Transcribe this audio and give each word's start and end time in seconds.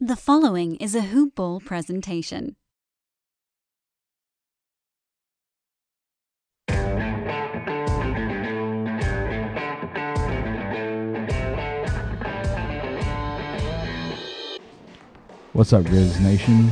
The 0.00 0.14
following 0.16 0.76
is 0.76 0.94
a 0.94 1.00
Hoop 1.00 1.34
Ball 1.34 1.58
presentation. 1.60 2.54
What's 15.52 15.72
up, 15.72 15.84
Grizz 15.84 16.20
Nation? 16.20 16.70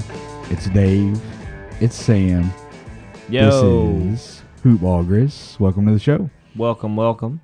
It's 0.50 0.66
Dave. 0.68 1.20
It's 1.80 1.96
Sam. 1.96 2.52
Yo, 3.28 3.92
This 3.98 4.20
is 4.22 4.42
Hoop 4.62 4.80
Ball 4.80 5.02
Grizz. 5.04 5.58
Welcome 5.58 5.86
to 5.86 5.92
the 5.92 5.98
show. 5.98 6.30
welcome, 6.54 6.94
welcome. 6.96 7.40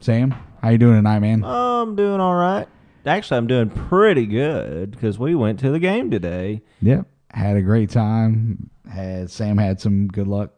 Sam, 0.00 0.34
how 0.62 0.70
you 0.70 0.78
doing 0.78 0.96
tonight, 0.96 1.20
man? 1.20 1.44
I'm 1.44 1.94
doing 1.94 2.20
all 2.20 2.34
right. 2.34 2.66
Actually, 3.06 3.38
I'm 3.38 3.46
doing 3.46 3.70
pretty 3.70 4.26
good 4.26 4.90
because 4.90 5.18
we 5.18 5.34
went 5.34 5.58
to 5.60 5.70
the 5.70 5.78
game 5.78 6.10
today. 6.10 6.62
Yep. 6.82 7.06
Had 7.32 7.56
a 7.56 7.62
great 7.62 7.90
time. 7.90 8.70
Had 8.90 9.30
Sam 9.30 9.56
had 9.58 9.80
some 9.80 10.08
good 10.08 10.26
luck. 10.28 10.52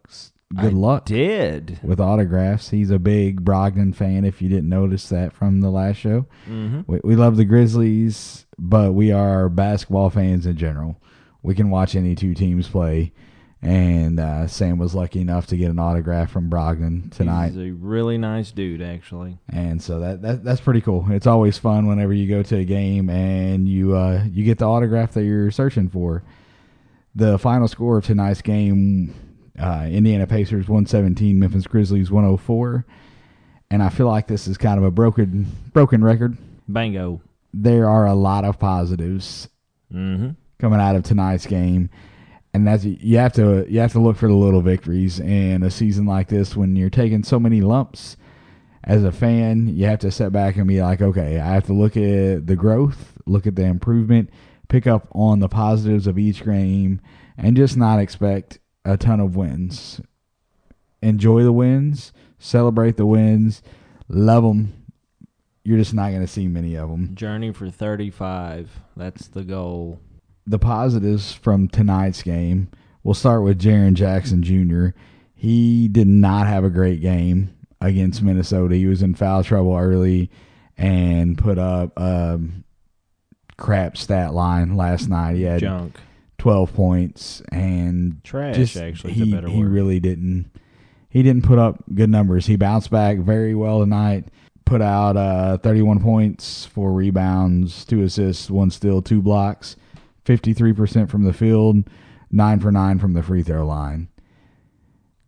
Good 0.54 0.64
I 0.72 0.76
luck 0.76 1.06
Did. 1.06 1.78
with 1.82 1.98
autographs. 2.00 2.68
He's 2.70 2.90
a 2.90 2.98
big 2.98 3.42
Brogdon 3.42 3.94
fan. 3.94 4.24
If 4.26 4.42
you 4.42 4.48
didn't 4.50 4.68
notice 4.68 5.08
that 5.08 5.32
from 5.32 5.60
the 5.62 5.70
last 5.70 5.96
show, 5.96 6.26
Mm-hmm. 6.48 6.80
we, 6.86 7.00
we 7.04 7.16
love 7.16 7.36
the 7.38 7.44
Grizzlies, 7.46 8.44
but 8.58 8.92
we 8.92 9.12
are 9.12 9.48
basketball 9.48 10.10
fans 10.10 10.44
in 10.46 10.56
general. 10.58 11.00
We 11.42 11.54
can 11.54 11.70
watch 11.70 11.94
any 11.96 12.14
two 12.14 12.34
teams 12.34 12.68
play. 12.68 13.12
And 13.64 14.18
uh, 14.18 14.48
Sam 14.48 14.76
was 14.78 14.92
lucky 14.92 15.20
enough 15.20 15.46
to 15.46 15.56
get 15.56 15.70
an 15.70 15.78
autograph 15.78 16.32
from 16.32 16.50
Brogdon 16.50 17.12
tonight. 17.12 17.50
He's 17.52 17.58
a 17.58 17.70
really 17.70 18.18
nice 18.18 18.50
dude, 18.50 18.82
actually. 18.82 19.38
and 19.48 19.80
so 19.80 20.00
that, 20.00 20.20
that 20.22 20.42
that's 20.42 20.60
pretty 20.60 20.80
cool. 20.80 21.06
It's 21.10 21.28
always 21.28 21.58
fun 21.58 21.86
whenever 21.86 22.12
you 22.12 22.28
go 22.28 22.42
to 22.42 22.56
a 22.56 22.64
game 22.64 23.08
and 23.08 23.68
you 23.68 23.94
uh, 23.96 24.24
you 24.28 24.42
get 24.44 24.58
the 24.58 24.64
autograph 24.68 25.12
that 25.12 25.22
you're 25.24 25.52
searching 25.52 25.88
for. 25.88 26.24
The 27.14 27.38
final 27.38 27.68
score 27.68 27.98
of 27.98 28.04
tonight's 28.04 28.42
game: 28.42 29.14
uh, 29.56 29.86
Indiana 29.88 30.26
Pacers 30.26 30.66
117, 30.68 31.38
Memphis 31.38 31.66
Grizzlies 31.68 32.10
104. 32.10 32.84
And 33.70 33.80
I 33.82 33.90
feel 33.90 34.06
like 34.08 34.26
this 34.26 34.48
is 34.48 34.58
kind 34.58 34.76
of 34.76 34.84
a 34.84 34.90
broken 34.90 35.46
broken 35.72 36.02
record. 36.02 36.36
Bango. 36.66 37.20
There 37.54 37.88
are 37.88 38.06
a 38.06 38.14
lot 38.14 38.44
of 38.44 38.58
positives 38.58 39.48
Mm-hmm. 39.92 40.30
coming 40.58 40.80
out 40.80 40.96
of 40.96 41.02
tonight's 41.04 41.46
game. 41.46 41.90
And 42.54 42.66
that's 42.66 42.84
you 42.84 43.18
have 43.18 43.32
to 43.34 43.64
you 43.68 43.80
have 43.80 43.92
to 43.92 44.00
look 44.00 44.16
for 44.16 44.28
the 44.28 44.34
little 44.34 44.60
victories 44.60 45.18
in 45.18 45.62
a 45.62 45.70
season 45.70 46.04
like 46.04 46.28
this 46.28 46.54
when 46.54 46.76
you're 46.76 46.90
taking 46.90 47.24
so 47.24 47.40
many 47.40 47.60
lumps. 47.60 48.16
As 48.84 49.04
a 49.04 49.12
fan, 49.12 49.68
you 49.68 49.86
have 49.86 50.00
to 50.00 50.10
sit 50.10 50.32
back 50.32 50.56
and 50.56 50.66
be 50.66 50.82
like, 50.82 51.00
okay, 51.00 51.38
I 51.38 51.54
have 51.54 51.66
to 51.66 51.72
look 51.72 51.96
at 51.96 52.46
the 52.46 52.56
growth, 52.56 53.16
look 53.26 53.46
at 53.46 53.54
the 53.54 53.64
improvement, 53.64 54.28
pick 54.68 54.86
up 54.86 55.06
on 55.12 55.38
the 55.38 55.48
positives 55.48 56.08
of 56.08 56.18
each 56.18 56.44
game, 56.44 57.00
and 57.38 57.56
just 57.56 57.76
not 57.76 58.00
expect 58.00 58.58
a 58.84 58.96
ton 58.96 59.20
of 59.20 59.36
wins. 59.36 60.00
Enjoy 61.00 61.42
the 61.42 61.52
wins, 61.52 62.12
celebrate 62.38 62.96
the 62.96 63.06
wins, 63.06 63.62
love 64.08 64.42
them. 64.42 64.74
You're 65.64 65.78
just 65.78 65.94
not 65.94 66.10
going 66.10 66.22
to 66.22 66.26
see 66.26 66.48
many 66.48 66.76
of 66.76 66.90
them. 66.90 67.14
Journey 67.14 67.52
for 67.52 67.70
35. 67.70 68.80
That's 68.96 69.28
the 69.28 69.44
goal. 69.44 70.00
The 70.46 70.58
positives 70.58 71.32
from 71.32 71.68
tonight's 71.68 72.22
game. 72.22 72.68
We'll 73.04 73.14
start 73.14 73.42
with 73.42 73.60
Jaren 73.60 73.94
Jackson 73.94 74.42
Jr. 74.42 74.96
He 75.34 75.88
did 75.88 76.08
not 76.08 76.46
have 76.46 76.64
a 76.64 76.70
great 76.70 77.00
game 77.00 77.54
against 77.80 78.22
Minnesota. 78.22 78.76
He 78.76 78.86
was 78.86 79.02
in 79.02 79.14
foul 79.14 79.42
trouble 79.42 79.76
early 79.76 80.30
and 80.76 81.36
put 81.36 81.58
up 81.58 81.92
a 81.96 82.40
crap 83.56 83.96
stat 83.96 84.34
line 84.34 84.76
last 84.76 85.08
night. 85.08 85.36
He 85.36 85.42
had 85.42 85.60
Junk. 85.60 85.96
12 86.38 86.74
points 86.74 87.40
and 87.52 88.22
Trash, 88.24 88.56
just 88.56 88.76
actually, 88.76 89.12
he 89.12 89.30
he 89.30 89.62
really 89.62 90.00
didn't 90.00 90.50
he 91.08 91.22
didn't 91.22 91.44
put 91.44 91.58
up 91.58 91.84
good 91.94 92.10
numbers. 92.10 92.46
He 92.46 92.56
bounced 92.56 92.90
back 92.90 93.18
very 93.18 93.54
well 93.54 93.80
tonight. 93.80 94.24
Put 94.64 94.80
out 94.80 95.16
uh, 95.16 95.58
31 95.58 96.00
points, 96.00 96.64
four 96.64 96.92
rebounds, 96.92 97.84
two 97.84 98.02
assists, 98.02 98.50
one 98.50 98.70
steal, 98.70 99.02
two 99.02 99.20
blocks, 99.20 99.76
53% 100.24 101.08
from 101.08 101.24
the 101.24 101.32
field, 101.32 101.88
nine 102.30 102.60
for 102.60 102.72
nine 102.72 102.98
from 102.98 103.14
the 103.14 103.22
free 103.22 103.42
throw 103.42 103.66
line. 103.66 104.08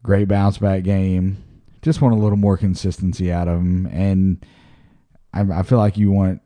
Great 0.03 0.29
bounce 0.29 0.59
back 0.59 0.85
game. 0.85 1.43
Just 1.83 2.01
want 2.01 2.15
a 2.15 2.19
little 2.19 2.39
more 2.39 2.57
consistency 2.57 3.33
out 3.33 3.49
of 3.49 3.59
him, 3.59 3.87
and 3.87 4.45
I, 5.33 5.61
I 5.61 5.63
feel 5.63 5.79
like 5.79 5.99
you 5.99 6.11
want 6.11 6.41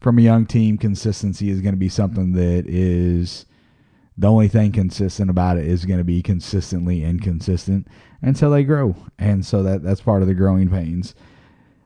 from 0.00 0.18
a 0.18 0.22
young 0.22 0.46
team 0.46 0.78
consistency 0.78 1.50
is 1.50 1.60
going 1.60 1.74
to 1.74 1.78
be 1.78 1.88
something 1.88 2.32
that 2.32 2.64
is 2.66 3.46
the 4.18 4.30
only 4.30 4.48
thing 4.48 4.72
consistent 4.72 5.28
about 5.30 5.58
it 5.58 5.66
is 5.66 5.84
going 5.84 5.98
to 5.98 6.04
be 6.04 6.22
consistently 6.22 7.04
inconsistent 7.04 7.86
until 8.22 8.50
they 8.50 8.64
grow. 8.64 8.96
And 9.18 9.44
so 9.44 9.62
that 9.62 9.82
that's 9.82 10.00
part 10.00 10.22
of 10.22 10.28
the 10.28 10.34
growing 10.34 10.70
pains. 10.70 11.14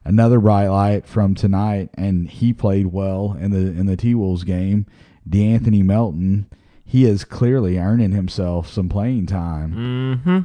Another 0.04 0.41
bright 0.41 0.69
light 0.69 1.06
from 1.06 1.34
tonight, 1.34 1.91
and 1.94 2.28
he 2.28 2.53
played 2.53 2.86
well 2.86 3.36
in 3.38 3.50
the 3.50 3.59
in 3.59 3.86
the 3.86 3.97
T 3.97 4.14
Wolves 4.14 4.44
game. 4.44 4.86
De'Anthony 5.30 5.82
Melton, 5.84 6.46
he 6.84 7.04
is 7.04 7.24
clearly 7.24 7.78
earning 7.78 8.12
himself 8.12 8.68
some 8.68 8.88
playing 8.88 9.26
time. 9.26 9.72
Mm-hmm. 10.24 10.38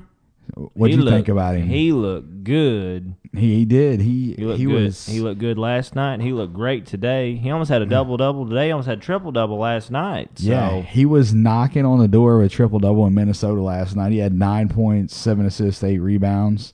What 0.73 0.91
do 0.91 0.97
you 0.97 1.09
think 1.09 1.27
about 1.27 1.55
him? 1.55 1.67
He 1.67 1.91
looked 1.91 2.43
good. 2.43 3.15
he, 3.33 3.55
he 3.55 3.65
did. 3.65 3.99
He 3.99 4.35
He 4.37 4.45
looked 4.45 4.59
he 4.59 4.65
good. 4.65 4.83
was 4.83 5.05
He 5.07 5.19
looked 5.19 5.39
good 5.39 5.57
last 5.57 5.95
night. 5.95 6.13
and 6.13 6.23
He 6.23 6.31
looked 6.33 6.53
great 6.53 6.85
today. 6.85 7.35
He 7.35 7.49
almost 7.49 7.69
had 7.71 7.81
a 7.81 7.85
double 7.87 8.15
double 8.15 8.47
today. 8.47 8.69
Almost 8.71 8.87
had 8.87 9.01
triple 9.01 9.31
double 9.31 9.57
last 9.57 9.89
night. 9.89 10.29
So 10.35 10.47
Yeah, 10.47 10.81
he 10.81 11.05
was 11.05 11.33
knocking 11.33 11.83
on 11.83 11.97
the 11.97 12.07
door 12.07 12.37
with 12.37 12.51
triple 12.51 12.77
double 12.77 13.07
in 13.07 13.15
Minnesota 13.15 13.59
last 13.59 13.95
night. 13.95 14.11
He 14.11 14.19
had 14.19 14.33
nine 14.33 14.69
points, 14.69 15.15
seven 15.15 15.47
assists, 15.47 15.83
eight 15.83 15.97
rebounds. 15.99 16.73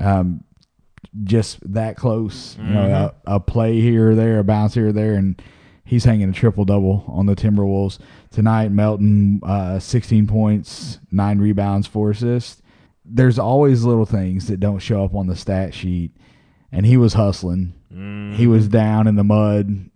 Um, 0.00 0.44
just 1.24 1.58
that 1.72 1.96
close, 1.96 2.56
you 2.58 2.64
know, 2.72 3.12
a, 3.26 3.34
a 3.34 3.40
play 3.40 3.80
here 3.80 4.12
or 4.12 4.14
there, 4.14 4.38
a 4.38 4.44
bounce 4.44 4.74
here 4.74 4.88
or 4.88 4.92
there, 4.92 5.14
and 5.14 5.42
he's 5.90 6.04
hanging 6.04 6.30
a 6.30 6.32
triple 6.32 6.64
double 6.64 7.04
on 7.08 7.26
the 7.26 7.34
Timberwolves 7.34 7.98
tonight. 8.30 8.70
Melton, 8.70 9.40
uh, 9.42 9.80
sixteen 9.80 10.28
points, 10.28 11.00
nine 11.10 11.38
rebounds, 11.40 11.88
four 11.88 12.10
assists. 12.12 12.62
There's 13.04 13.40
always 13.40 13.82
little 13.82 14.06
things 14.06 14.46
that 14.46 14.60
don't 14.60 14.78
show 14.78 15.04
up 15.04 15.14
on 15.16 15.26
the 15.26 15.34
stat 15.34 15.74
sheet, 15.74 16.12
and 16.70 16.86
he 16.86 16.96
was 16.96 17.14
hustling. 17.14 17.74
Mm, 17.92 18.34
He 18.36 18.46
was 18.46 18.68
down 18.68 19.08
in 19.08 19.16
the 19.16 19.24
mud, 19.24 19.90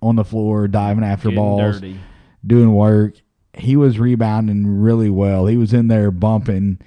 on 0.00 0.16
the 0.16 0.24
floor, 0.24 0.66
diving 0.66 1.04
after 1.04 1.28
getting 1.28 1.42
balls 1.44 1.80
dirty. 1.80 2.00
doing 2.46 2.72
work. 2.74 3.16
He 3.52 3.76
was 3.76 3.98
rebounding 3.98 4.66
really 4.66 5.10
well. 5.10 5.44
He 5.46 5.56
was 5.58 5.74
in 5.74 5.88
there 5.88 6.10
bumping. 6.10 6.78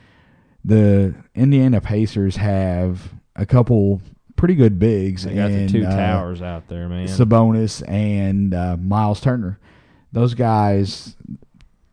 The 0.65 1.13
Indiana 1.35 1.79
Pacers 1.79 2.35
have 2.37 3.13
a 3.35 3.45
couple 3.45 4.01
pretty 4.37 4.55
good 4.55 4.79
bigs. 4.79 5.23
They 5.23 5.35
got 5.35 5.49
the 5.49 5.67
two 5.67 5.85
uh, 5.85 5.95
towers 5.95 6.41
out 6.41 6.69
there, 6.69 6.87
man. 6.87 7.07
Sabonis 7.07 7.87
and 7.87 8.53
uh, 8.53 8.77
Myles 8.77 9.19
Turner. 9.19 9.59
Those 10.13 10.33
guys, 10.33 11.17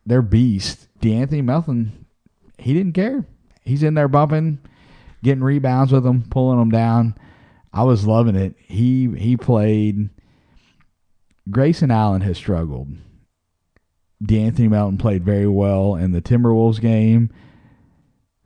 they're 0.06 0.22
beasts. 0.22 0.86
De'Anthony 1.00 1.42
Melton, 1.42 2.06
he 2.58 2.72
didn't 2.72 2.92
care. 2.92 3.26
He's 3.62 3.82
in 3.82 3.94
there 3.94 4.08
bumping, 4.08 4.60
getting 5.22 5.42
rebounds 5.42 5.92
with 5.92 6.04
them, 6.04 6.24
pulling 6.30 6.58
them 6.58 6.70
down. 6.70 7.16
I 7.72 7.82
was 7.82 8.06
loving 8.06 8.36
it. 8.36 8.54
He 8.58 9.10
he 9.16 9.36
played. 9.36 10.10
Grayson 11.50 11.90
Allen 11.90 12.22
has 12.22 12.38
struggled. 12.38 12.88
De'Anthony 14.22 14.70
Melton 14.70 14.96
played 14.96 15.24
very 15.24 15.48
well 15.48 15.96
in 15.96 16.12
the 16.12 16.22
Timberwolves 16.22 16.80
game. 16.80 17.30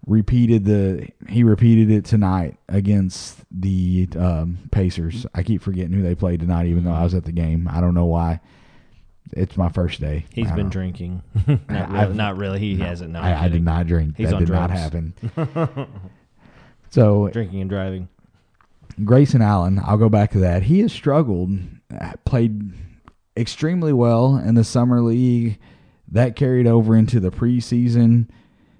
Repeated 0.08 0.64
the 0.64 1.06
he 1.28 1.44
repeated 1.44 1.90
it 1.90 2.06
tonight 2.06 2.56
against 2.66 3.40
the 3.50 4.08
um, 4.18 4.56
Pacers. 4.70 5.26
I 5.34 5.42
keep 5.42 5.60
forgetting 5.60 5.92
who 5.92 6.02
they 6.02 6.14
played 6.14 6.40
tonight, 6.40 6.66
even 6.66 6.84
though 6.84 6.92
I 6.92 7.04
was 7.04 7.12
at 7.12 7.24
the 7.26 7.32
game. 7.32 7.68
I 7.70 7.82
don't 7.82 7.92
know 7.92 8.06
why. 8.06 8.40
It's 9.32 9.58
my 9.58 9.68
first 9.68 10.00
day. 10.00 10.24
He's 10.32 10.46
been 10.46 10.56
don't- 10.56 10.70
drinking. 10.70 11.22
not, 11.68 11.90
really, 11.90 12.14
not 12.14 12.36
really. 12.38 12.58
He 12.58 12.76
hasn't. 12.76 13.10
No, 13.12 13.20
I, 13.20 13.44
I 13.44 13.48
did 13.48 13.62
not 13.62 13.86
drink. 13.86 14.14
He's 14.16 14.30
that 14.30 14.36
on 14.36 14.44
did 14.46 14.50
not 14.50 14.70
drugs. 14.70 14.80
happen. 14.80 15.14
so 16.90 17.28
Drinking 17.28 17.60
and 17.60 17.68
driving. 17.70 18.08
Grayson 19.04 19.42
Allen, 19.42 19.78
I'll 19.84 19.98
go 19.98 20.08
back 20.08 20.30
to 20.32 20.38
that. 20.40 20.62
He 20.62 20.80
has 20.80 20.92
struggled, 20.92 21.50
uh, 21.94 22.14
played 22.24 22.72
extremely 23.36 23.92
well 23.92 24.36
in 24.38 24.54
the 24.54 24.64
summer 24.64 25.02
league. 25.02 25.58
That 26.10 26.34
carried 26.34 26.66
over 26.66 26.96
into 26.96 27.20
the 27.20 27.30
preseason. 27.30 28.28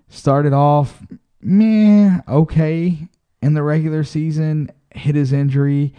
Started 0.08 0.52
off 0.52 1.02
meh, 1.40 2.20
okay 2.28 3.08
in 3.42 3.54
the 3.54 3.62
regular 3.62 4.04
season. 4.04 4.70
Hit 4.92 5.14
his 5.14 5.32
injury, 5.32 5.94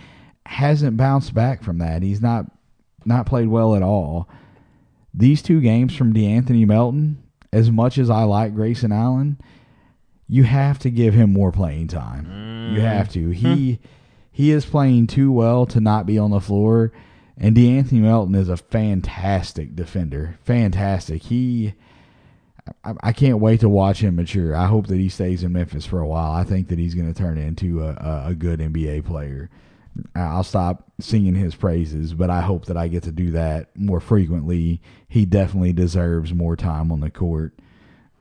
hasn't 0.45 0.97
bounced 0.97 1.33
back 1.33 1.63
from 1.63 1.77
that. 1.77 2.01
He's 2.01 2.21
not 2.21 2.45
not 3.05 3.25
played 3.25 3.47
well 3.47 3.75
at 3.75 3.83
all. 3.83 4.27
These 5.13 5.41
two 5.41 5.61
games 5.61 5.95
from 5.95 6.13
De'Anthony 6.13 6.67
Melton, 6.67 7.23
as 7.51 7.71
much 7.71 7.97
as 7.97 8.09
I 8.09 8.23
like 8.23 8.53
Grayson 8.53 8.91
Allen, 8.91 9.39
you 10.27 10.43
have 10.43 10.79
to 10.79 10.89
give 10.89 11.13
him 11.13 11.33
more 11.33 11.51
playing 11.51 11.87
time. 11.87 12.25
You 12.73 12.81
mm. 12.81 12.83
have 12.83 13.09
to. 13.13 13.29
He 13.29 13.73
hmm. 13.73 13.87
he 14.31 14.51
is 14.51 14.65
playing 14.65 15.07
too 15.07 15.31
well 15.31 15.65
to 15.67 15.79
not 15.79 16.05
be 16.05 16.17
on 16.17 16.31
the 16.31 16.39
floor, 16.39 16.91
And 17.37 17.55
De'Anthony 17.55 18.01
Melton 18.01 18.35
is 18.35 18.49
a 18.49 18.57
fantastic 18.57 19.75
defender. 19.75 20.37
Fantastic. 20.43 21.23
He 21.23 21.73
I, 22.83 22.93
I 23.01 23.13
can't 23.13 23.39
wait 23.39 23.59
to 23.61 23.69
watch 23.69 24.01
him 24.01 24.15
mature. 24.15 24.55
I 24.55 24.67
hope 24.67 24.87
that 24.87 24.97
he 24.97 25.09
stays 25.09 25.43
in 25.43 25.53
Memphis 25.53 25.85
for 25.85 25.99
a 25.99 26.07
while. 26.07 26.31
I 26.31 26.43
think 26.43 26.67
that 26.69 26.79
he's 26.79 26.95
going 26.95 27.11
to 27.11 27.17
turn 27.17 27.37
into 27.37 27.83
a, 27.83 28.25
a, 28.27 28.35
good 28.35 28.59
NBA 28.59 29.05
player. 29.05 29.49
I'll 30.15 30.43
stop 30.43 30.91
singing 30.99 31.35
his 31.35 31.55
praises, 31.55 32.13
but 32.13 32.29
I 32.29 32.41
hope 32.41 32.65
that 32.65 32.77
I 32.77 32.87
get 32.87 33.03
to 33.03 33.11
do 33.11 33.31
that 33.31 33.75
more 33.75 33.99
frequently. 33.99 34.81
He 35.07 35.25
definitely 35.25 35.73
deserves 35.73 36.33
more 36.33 36.55
time 36.55 36.91
on 36.91 36.99
the 36.99 37.09
court. 37.09 37.53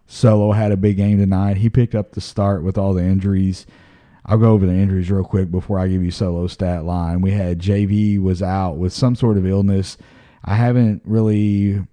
Solo 0.06 0.52
had 0.52 0.72
a 0.72 0.76
big 0.76 0.96
game 0.96 1.18
tonight. 1.18 1.58
He 1.58 1.68
picked 1.68 1.94
up 1.94 2.12
the 2.12 2.20
start 2.20 2.62
with 2.62 2.78
all 2.78 2.94
the 2.94 3.04
injuries. 3.04 3.66
I'll 4.24 4.38
go 4.38 4.52
over 4.52 4.66
the 4.66 4.72
injuries 4.72 5.10
real 5.10 5.24
quick 5.24 5.50
before 5.50 5.78
I 5.78 5.88
give 5.88 6.02
you 6.02 6.10
Solo 6.10 6.46
stat 6.46 6.84
line. 6.84 7.20
We 7.20 7.30
had 7.32 7.60
JV 7.60 8.20
was 8.20 8.42
out 8.42 8.76
with 8.76 8.92
some 8.92 9.14
sort 9.14 9.36
of 9.36 9.46
illness. 9.46 9.96
I 10.44 10.54
haven't 10.54 11.02
really 11.04 11.84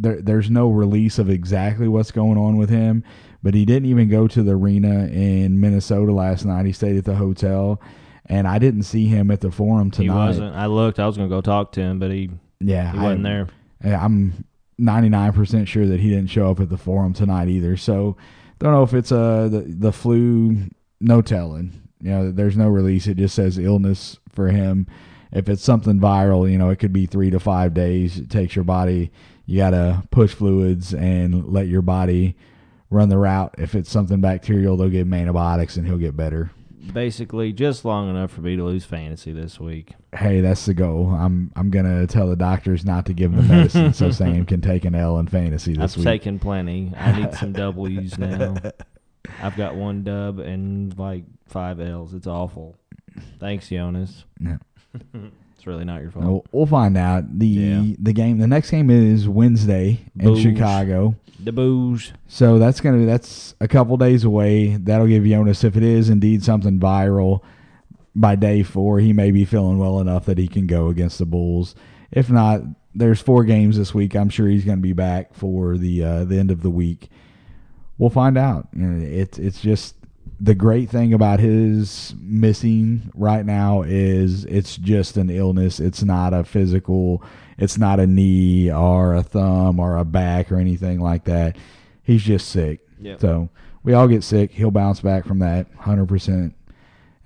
there, 0.00 0.20
there's 0.20 0.50
no 0.50 0.68
release 0.68 1.18
of 1.18 1.28
exactly 1.28 1.86
what's 1.86 2.10
going 2.10 2.38
on 2.38 2.56
with 2.56 2.70
him, 2.70 3.04
but 3.42 3.54
he 3.54 3.64
didn't 3.64 3.88
even 3.88 4.08
go 4.08 4.26
to 4.26 4.42
the 4.42 4.52
arena 4.52 5.06
in 5.06 5.60
Minnesota 5.60 6.12
last 6.12 6.44
night. 6.44 6.66
He 6.66 6.72
stayed 6.72 6.96
at 6.96 7.04
the 7.04 7.14
hotel, 7.14 7.80
and 8.26 8.48
I 8.48 8.58
didn't 8.58 8.84
see 8.84 9.06
him 9.06 9.30
at 9.30 9.40
the 9.40 9.50
forum 9.50 9.90
tonight. 9.90 10.12
He 10.12 10.18
wasn't. 10.18 10.56
I 10.56 10.66
looked. 10.66 10.98
I 10.98 11.06
was 11.06 11.16
going 11.16 11.28
to 11.28 11.34
go 11.34 11.42
talk 11.42 11.72
to 11.72 11.80
him, 11.80 11.98
but 11.98 12.10
he 12.10 12.30
yeah 12.60 12.92
he 12.92 12.98
wasn't 12.98 13.26
I, 13.26 13.46
there. 13.82 13.96
I'm 13.96 14.44
99% 14.80 15.66
sure 15.66 15.86
that 15.86 16.00
he 16.00 16.08
didn't 16.08 16.30
show 16.30 16.50
up 16.50 16.60
at 16.60 16.70
the 16.70 16.78
forum 16.78 17.12
tonight 17.12 17.48
either. 17.48 17.76
So 17.76 18.16
don't 18.58 18.72
know 18.72 18.82
if 18.82 18.94
it's 18.94 19.12
uh 19.12 19.48
the 19.50 19.60
the 19.66 19.92
flu. 19.92 20.68
No 21.02 21.22
telling. 21.22 21.82
You 22.02 22.10
know, 22.10 22.32
there's 22.32 22.56
no 22.56 22.68
release. 22.68 23.06
It 23.06 23.18
just 23.18 23.34
says 23.34 23.58
illness 23.58 24.18
for 24.30 24.48
him. 24.48 24.86
If 25.32 25.48
it's 25.48 25.62
something 25.62 26.00
viral, 26.00 26.50
you 26.50 26.58
know, 26.58 26.70
it 26.70 26.76
could 26.76 26.92
be 26.92 27.06
three 27.06 27.30
to 27.30 27.38
five 27.38 27.74
days. 27.74 28.18
It 28.18 28.30
takes 28.30 28.56
your 28.56 28.64
body 28.64 29.10
you 29.46 29.58
got 29.58 29.70
to 29.70 30.02
push 30.10 30.32
fluids 30.34 30.94
and 30.94 31.46
let 31.48 31.66
your 31.66 31.82
body 31.82 32.36
run 32.90 33.08
the 33.08 33.18
route. 33.18 33.54
If 33.58 33.74
it's 33.74 33.90
something 33.90 34.20
bacterial, 34.20 34.76
they'll 34.76 34.88
give 34.88 35.06
him 35.06 35.14
antibiotics 35.14 35.76
and 35.76 35.86
he'll 35.86 35.98
get 35.98 36.16
better. 36.16 36.50
Basically, 36.92 37.52
just 37.52 37.84
long 37.84 38.10
enough 38.10 38.32
for 38.32 38.40
me 38.40 38.56
to 38.56 38.64
lose 38.64 38.84
fantasy 38.84 39.32
this 39.32 39.60
week. 39.60 39.94
Hey, 40.16 40.40
that's 40.40 40.66
the 40.66 40.74
goal. 40.74 41.10
I'm 41.10 41.52
I'm 41.54 41.70
gonna 41.70 42.06
tell 42.06 42.26
the 42.26 42.34
doctors 42.36 42.84
not 42.84 43.06
to 43.06 43.12
give 43.12 43.32
him 43.32 43.46
the 43.46 43.54
medicine 43.54 43.92
so 43.92 44.10
Sam 44.10 44.44
can 44.44 44.60
take 44.60 44.84
an 44.84 44.94
L 44.94 45.18
in 45.18 45.28
fantasy 45.28 45.74
this 45.74 45.96
week. 45.96 46.06
I've 46.06 46.12
taken 46.12 46.38
plenty. 46.38 46.92
I 46.96 47.20
need 47.20 47.34
some 47.38 47.52
W's 47.52 48.18
now. 48.18 48.56
I've 49.40 49.56
got 49.56 49.76
one 49.76 50.02
dub 50.02 50.38
and 50.40 50.96
like 50.98 51.24
five 51.46 51.80
L's. 51.80 52.14
It's 52.14 52.26
awful. 52.26 52.76
Thanks, 53.38 53.68
Jonas. 53.68 54.24
Yeah. 54.40 54.58
It's 55.60 55.66
really 55.66 55.84
not 55.84 56.00
your 56.00 56.10
fault. 56.10 56.24
We'll, 56.24 56.44
we'll 56.52 56.64
find 56.66 56.96
out. 56.96 57.38
The 57.38 57.46
Yeah. 57.46 57.94
the 57.98 58.14
game 58.14 58.38
the 58.38 58.46
next 58.46 58.70
game 58.70 58.88
is 58.88 59.28
Wednesday 59.28 60.00
in. 60.18 60.34
Chicago. 60.34 61.16
The 61.38 61.52
booze. 61.52 62.14
So 62.28 62.58
that's 62.58 62.80
gonna 62.80 62.96
be 62.96 63.04
that's 63.04 63.54
a 63.60 63.68
couple 63.68 63.98
days 63.98 64.24
away. 64.24 64.76
That'll 64.76 65.06
give 65.06 65.26
Jonas 65.26 65.62
if 65.62 65.76
it 65.76 65.82
is 65.82 66.08
indeed 66.08 66.42
something 66.42 66.80
viral 66.80 67.42
by 68.16 68.36
day 68.36 68.62
four, 68.62 69.00
he 69.00 69.12
may 69.12 69.30
be 69.32 69.44
feeling 69.44 69.76
well 69.76 70.00
enough 70.00 70.24
that 70.24 70.38
he 70.38 70.48
can 70.48 70.66
go 70.66 70.88
against 70.88 71.18
the 71.18 71.26
Bulls. 71.26 71.74
If 72.10 72.30
not, 72.30 72.62
there's 72.94 73.20
four 73.20 73.44
games 73.44 73.76
this 73.76 73.92
week. 73.92 74.16
I'm 74.16 74.30
sure 74.30 74.48
he's 74.48 74.64
gonna 74.64 74.78
be 74.78 74.94
back 74.94 75.34
for 75.34 75.76
the 75.76 76.02
uh, 76.02 76.24
the 76.24 76.38
end 76.38 76.50
of 76.50 76.62
the 76.62 76.70
week. 76.70 77.10
We'll 77.98 78.08
find 78.08 78.38
out. 78.38 78.68
You 78.74 78.86
know, 78.86 79.06
it's 79.06 79.38
it's 79.38 79.60
just 79.60 79.94
the 80.40 80.54
great 80.54 80.88
thing 80.88 81.12
about 81.12 81.38
his 81.38 82.14
missing 82.18 83.10
right 83.14 83.44
now 83.44 83.82
is 83.82 84.46
it's 84.46 84.76
just 84.76 85.18
an 85.18 85.28
illness. 85.28 85.78
It's 85.80 86.02
not 86.02 86.32
a 86.32 86.44
physical. 86.44 87.22
It's 87.58 87.76
not 87.76 88.00
a 88.00 88.06
knee 88.06 88.72
or 88.72 89.14
a 89.14 89.22
thumb 89.22 89.78
or 89.78 89.98
a 89.98 90.04
back 90.04 90.50
or 90.50 90.56
anything 90.56 90.98
like 91.00 91.24
that. 91.24 91.56
He's 92.02 92.22
just 92.22 92.48
sick. 92.48 92.80
So 93.18 93.50
we 93.82 93.92
all 93.92 94.08
get 94.08 94.24
sick. 94.24 94.52
He'll 94.52 94.70
bounce 94.70 95.00
back 95.00 95.26
from 95.26 95.40
that 95.40 95.70
100%. 95.76 96.54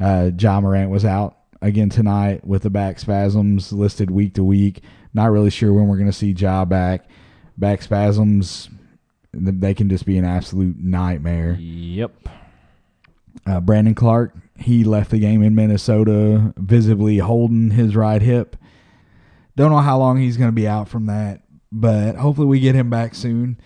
Uh, 0.00 0.30
Ja 0.36 0.60
Morant 0.60 0.90
was 0.90 1.04
out 1.04 1.36
again 1.62 1.88
tonight 1.88 2.44
with 2.44 2.62
the 2.62 2.70
back 2.70 2.98
spasms 2.98 3.72
listed 3.72 4.10
week 4.10 4.34
to 4.34 4.42
week. 4.42 4.80
Not 5.14 5.30
really 5.30 5.50
sure 5.50 5.72
when 5.72 5.86
we're 5.86 5.96
going 5.98 6.10
to 6.10 6.12
see 6.12 6.32
Ja 6.32 6.64
back. 6.64 7.08
Back 7.56 7.82
spasms, 7.82 8.68
they 9.32 9.72
can 9.72 9.88
just 9.88 10.04
be 10.04 10.18
an 10.18 10.24
absolute 10.24 10.76
nightmare. 10.76 11.56
Yep. 11.60 12.28
Uh, 13.46 13.60
Brandon 13.60 13.94
Clarke, 13.94 14.34
he 14.58 14.84
left 14.84 15.10
the 15.10 15.18
game 15.18 15.42
in 15.42 15.54
Minnesota 15.54 16.54
visibly 16.56 17.18
holding 17.18 17.70
his 17.70 17.96
right 17.96 18.22
hip. 18.22 18.56
Don't 19.56 19.70
know 19.70 19.78
how 19.78 19.98
long 19.98 20.18
he's 20.18 20.36
going 20.36 20.48
to 20.48 20.52
be 20.52 20.66
out 20.66 20.88
from 20.88 21.06
that, 21.06 21.42
but 21.70 22.16
hopefully 22.16 22.46
we 22.46 22.60
get 22.60 22.74
him 22.74 22.90
back 22.90 23.14
soon. 23.14 23.60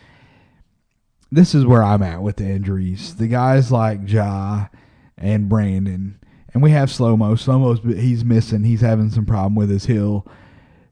This 1.30 1.54
is 1.54 1.66
where 1.66 1.82
I'm 1.82 2.02
at 2.02 2.22
with 2.22 2.36
the 2.36 2.46
injuries. 2.46 3.16
The 3.16 3.28
guys 3.28 3.70
like 3.70 4.00
Ja 4.06 4.68
and 5.16 5.48
Brandon, 5.48 6.18
and 6.52 6.62
we 6.62 6.70
have 6.70 6.90
slow 6.90 7.16
mo. 7.16 7.34
Slow 7.34 7.58
mo's 7.58 7.80
he's 7.80 8.24
missing. 8.24 8.64
He's 8.64 8.80
having 8.80 9.10
some 9.10 9.26
problem 9.26 9.54
with 9.54 9.70
his 9.70 9.86
heel. 9.86 10.26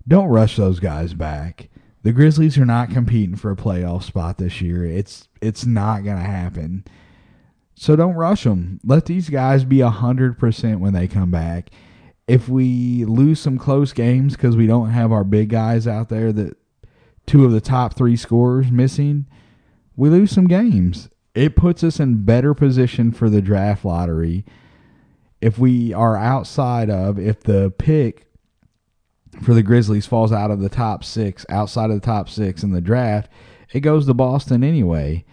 Don't 0.06 0.28
rush 0.28 0.56
those 0.56 0.78
guys 0.78 1.14
back. 1.14 1.69
The 2.02 2.12
Grizzlies 2.12 2.56
are 2.58 2.67
not 2.67 2.90
competing 2.90 3.34
for 3.37 3.50
a 3.50 3.56
playoff 3.56 4.05
spot 4.05 4.38
this 4.38 4.61
year. 4.61 4.84
It's 4.84 5.28
it's 5.40 5.67
not 5.67 6.05
going 6.05 6.19
to 6.19 6.23
happen. 6.23 6.84
So 7.78 7.94
don't 7.94 8.14
rush 8.14 8.44
them. 8.44 8.81
Let 8.84 9.05
these 9.05 9.28
guys 9.28 9.64
be 9.64 9.78
100% 9.78 10.78
when 10.78 10.94
they 10.94 11.06
come 11.06 11.31
back. 11.31 11.70
If 12.26 12.49
we 12.49 13.05
lose 13.05 13.38
some 13.38 13.58
close 13.58 13.93
games 13.93 14.34
because 14.34 14.56
we 14.56 14.67
don't 14.67 14.90
have 14.90 15.12
our 15.12 15.25
big 15.25 15.50
guys 15.50 15.87
out 15.87 16.08
there, 16.08 16.32
that 16.32 16.56
two 17.26 17.44
of 17.44 17.52
the 17.52 17.61
top 17.61 17.94
three 17.94 18.17
scorers 18.17 18.73
missing, 18.73 19.26
we 19.94 20.08
lose 20.08 20.31
some 20.32 20.46
games. 20.46 21.11
It 21.34 21.55
puts 21.55 21.84
us 21.84 22.00
in 22.00 22.25
better 22.25 22.55
position 22.55 23.12
for 23.12 23.28
the 23.28 23.43
draft 23.43 23.84
lottery. 23.84 24.46
If 25.43 25.58
we 25.58 25.93
are 25.93 26.17
outside 26.17 26.88
of, 26.88 27.19
if 27.19 27.40
the 27.40 27.70
pick 27.76 28.26
for 29.43 29.52
the 29.52 29.62
Grizzlies 29.62 30.06
falls 30.06 30.32
out 30.32 30.50
of 30.50 30.61
the 30.61 30.70
top 30.70 31.05
six, 31.05 31.44
outside 31.50 31.90
of 31.90 32.00
the 32.00 32.06
top 32.06 32.31
six 32.31 32.62
in 32.62 32.73
the 32.73 32.81
draft, 32.81 33.31
it 33.75 33.81
goes 33.81 34.06
to 34.06 34.14
Boston 34.14 34.64
anyway. 34.64 35.26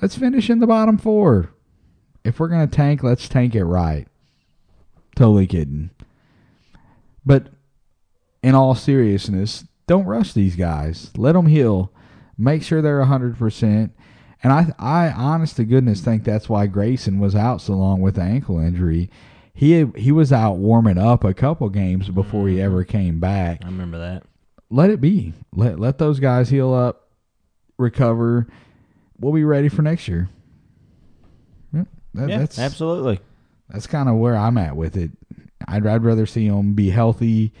Let's 0.00 0.16
finish 0.16 0.48
in 0.48 0.60
the 0.60 0.66
bottom 0.68 0.96
four 0.96 1.50
if 2.28 2.38
we're 2.38 2.48
going 2.48 2.68
to 2.68 2.76
tank, 2.76 3.02
let's 3.02 3.28
tank 3.28 3.54
it 3.54 3.64
right. 3.64 4.06
Totally 5.16 5.46
kidding. 5.46 5.90
But 7.24 7.48
in 8.42 8.54
all 8.54 8.74
seriousness, 8.74 9.64
don't 9.86 10.04
rush 10.04 10.34
these 10.34 10.54
guys. 10.54 11.10
Let 11.16 11.32
them 11.32 11.46
heal. 11.46 11.90
Make 12.36 12.62
sure 12.62 12.82
they're 12.82 13.02
100%. 13.02 13.90
And 14.42 14.52
I, 14.52 14.72
I 14.78 15.10
honest 15.10 15.56
to 15.56 15.64
goodness, 15.64 16.02
think 16.02 16.22
that's 16.22 16.48
why 16.48 16.66
Grayson 16.66 17.18
was 17.18 17.34
out 17.34 17.62
so 17.62 17.72
long 17.72 18.02
with 18.02 18.16
the 18.16 18.22
ankle 18.22 18.58
injury. 18.60 19.10
He 19.52 19.84
he 19.96 20.12
was 20.12 20.32
out 20.32 20.58
warming 20.58 20.98
up 20.98 21.24
a 21.24 21.34
couple 21.34 21.68
games 21.68 22.10
before 22.10 22.46
he 22.46 22.56
mm-hmm. 22.56 22.64
ever 22.64 22.84
came 22.84 23.18
back. 23.18 23.62
I 23.64 23.66
remember 23.66 23.98
that. 23.98 24.22
Let 24.70 24.90
it 24.90 25.00
be. 25.00 25.32
Let 25.52 25.80
let 25.80 25.98
those 25.98 26.20
guys 26.20 26.50
heal 26.50 26.72
up, 26.72 27.08
recover. 27.76 28.46
We'll 29.18 29.32
be 29.32 29.42
ready 29.42 29.68
for 29.68 29.82
next 29.82 30.06
year. 30.06 30.28
That- 32.18 32.28
yeah, 32.28 32.38
that's 32.38 32.58
absolutely. 32.58 33.20
that's 33.68 33.86
kind 33.86 34.08
of 34.08 34.16
where 34.16 34.36
I'm 34.36 34.58
at 34.58 34.76
with 34.76 34.96
it. 34.96 35.10
I'd, 35.66 35.86
I'd 35.86 36.04
rather 36.04 36.26
see 36.26 36.46
him 36.46 36.74
be 36.74 36.90
healthy. 36.90 37.52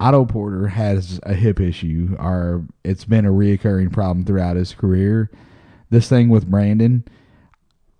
Otto 0.00 0.24
Porter 0.26 0.68
has 0.68 1.18
a 1.24 1.34
hip 1.34 1.60
issue, 1.60 2.16
or 2.20 2.64
it's 2.84 3.04
been 3.04 3.24
a 3.26 3.32
reoccurring 3.32 3.92
problem 3.92 4.24
throughout 4.24 4.56
his 4.56 4.72
career. 4.72 5.30
This 5.90 6.08
thing 6.08 6.28
with 6.28 6.48
Brandon, 6.48 7.04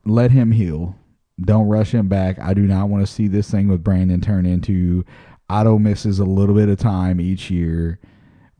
let 0.04 0.30
him 0.30 0.52
heal. 0.52 0.94
Don't 1.40 1.66
rush 1.68 1.92
him 1.92 2.08
back. 2.08 2.38
I 2.38 2.54
do 2.54 2.62
not 2.62 2.88
want 2.88 3.06
to 3.06 3.12
see 3.12 3.26
this 3.28 3.50
thing 3.50 3.68
with 3.68 3.82
Brandon 3.82 4.20
turn 4.20 4.46
into 4.46 5.04
Otto 5.48 5.78
misses 5.78 6.18
a 6.18 6.24
little 6.24 6.54
bit 6.54 6.68
of 6.68 6.78
time 6.78 7.20
each 7.20 7.50
year 7.50 7.98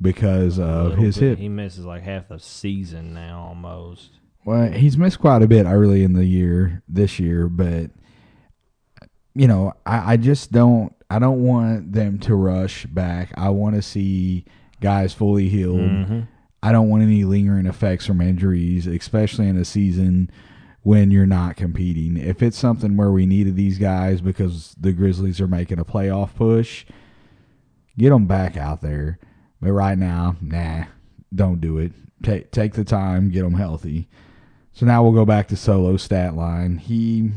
because 0.00 0.58
of 0.58 0.96
his 0.96 1.18
bit. 1.18 1.30
hip. 1.30 1.38
He 1.38 1.48
misses 1.48 1.84
like 1.84 2.02
half 2.02 2.28
the 2.28 2.38
season 2.38 3.14
now, 3.14 3.40
almost. 3.48 4.17
Well, 4.44 4.70
he's 4.72 4.96
missed 4.96 5.20
quite 5.20 5.42
a 5.42 5.46
bit 5.48 5.66
early 5.66 6.04
in 6.04 6.14
the 6.14 6.24
year 6.24 6.82
this 6.88 7.18
year, 7.18 7.48
but 7.48 7.90
you 9.34 9.46
know, 9.46 9.72
I, 9.86 10.14
I 10.14 10.16
just 10.16 10.52
don't 10.52 10.94
I 11.10 11.18
don't 11.18 11.42
want 11.42 11.92
them 11.92 12.18
to 12.20 12.34
rush 12.34 12.86
back. 12.86 13.32
I 13.36 13.50
want 13.50 13.76
to 13.76 13.82
see 13.82 14.44
guys 14.80 15.12
fully 15.14 15.48
healed. 15.48 15.80
Mhm. 15.80 16.28
I 16.62 16.72
don't 16.72 16.88
want 16.88 17.02
any 17.02 17.24
lingering 17.24 17.66
effects 17.66 18.04
from 18.06 18.20
injuries, 18.20 18.86
especially 18.86 19.48
in 19.48 19.56
a 19.56 19.64
season 19.64 20.30
when 20.82 21.10
you're 21.10 21.26
not 21.26 21.56
competing. 21.56 22.16
If 22.16 22.42
it's 22.42 22.58
something 22.58 22.96
where 22.96 23.12
we 23.12 23.26
needed 23.26 23.54
these 23.56 23.78
guys 23.78 24.20
because 24.20 24.74
the 24.80 24.92
Grizzlies 24.92 25.40
are 25.40 25.46
making 25.46 25.78
a 25.78 25.84
playoff 25.84 26.34
push, 26.34 26.84
get 27.96 28.10
them 28.10 28.26
back 28.26 28.56
out 28.56 28.80
there. 28.80 29.18
But 29.60 29.72
right 29.72 29.98
now, 29.98 30.36
nah, 30.40 30.84
don't 31.34 31.60
do 31.60 31.78
it. 31.78 31.92
Take 32.22 32.50
take 32.50 32.72
the 32.74 32.84
time, 32.84 33.30
get 33.30 33.42
them 33.42 33.54
healthy. 33.54 34.08
So 34.72 34.86
now 34.86 35.02
we'll 35.02 35.12
go 35.12 35.24
back 35.24 35.48
to 35.48 35.56
Solo 35.56 35.96
stat 35.96 36.34
line. 36.36 36.78
He 36.78 37.30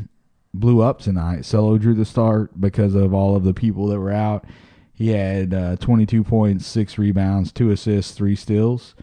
blew 0.54 0.80
up 0.82 1.00
tonight. 1.00 1.44
Solo 1.44 1.76
drew 1.78 1.94
the 1.94 2.04
start 2.04 2.60
because 2.60 2.94
of 2.94 3.12
all 3.12 3.34
of 3.34 3.42
the 3.44 3.54
people 3.54 3.86
that 3.88 3.98
were 3.98 4.12
out. 4.12 4.44
He 4.92 5.08
had 5.08 5.52
uh, 5.52 5.76
22 5.76 6.22
points, 6.22 6.66
six 6.66 6.98
rebounds, 6.98 7.50
two 7.50 7.70
assists, 7.70 8.12
three 8.12 8.36
steals. 8.36 8.94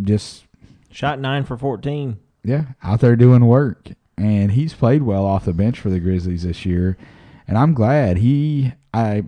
Just 0.00 0.44
Shot 0.90 1.18
nine 1.18 1.44
for 1.44 1.56
14. 1.56 2.18
yeah, 2.44 2.66
out 2.82 3.00
there 3.00 3.16
doing 3.16 3.46
work. 3.46 3.88
And 4.16 4.52
he's 4.52 4.74
played 4.74 5.02
well 5.02 5.24
off 5.26 5.44
the 5.44 5.52
bench 5.52 5.80
for 5.80 5.90
the 5.90 5.98
Grizzlies 5.98 6.44
this 6.44 6.64
year. 6.64 6.96
And 7.48 7.58
I'm 7.58 7.74
glad 7.74 8.18
he 8.18 8.72
I 8.92 9.24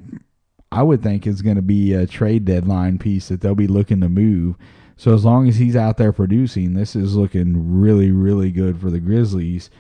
I 0.71 0.85
would 0.85 1.03
think 1.03 1.27
is 1.27 1.43
going 1.43 1.57
to 1.57 1.63
be 1.63 1.93
a 1.93 2.07
trade 2.07 2.45
deadline 2.45 2.99
piece 2.99 3.29
that 3.29 3.41
they'll 3.41 3.57
be 3.57 3.67
looking 3.67 4.01
to 4.03 4.09
move. 4.09 4.55
So 4.97 5.13
as 5.13 5.25
long 5.25 5.49
as 5.49 5.57
he's 5.57 5.77
out 5.77 5.99
there 5.99 6.13
producing, 6.13 6.75
this 6.75 6.97
is 6.97 7.17
looking 7.17 7.81
really 7.81 8.11
really 8.11 8.51
good 8.51 8.81
for 8.81 8.91
the 8.91 9.01
Grizzlies 9.01 9.71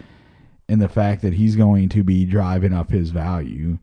And 0.69 0.81
the 0.81 0.89
fact 0.89 1.23
that 1.23 1.35
he's 1.35 1.57
going 1.57 1.89
to 1.91 2.03
be 2.03 2.25
driving 2.25 2.73
up 2.73 2.91
his 2.91 3.11
value. 3.11 3.79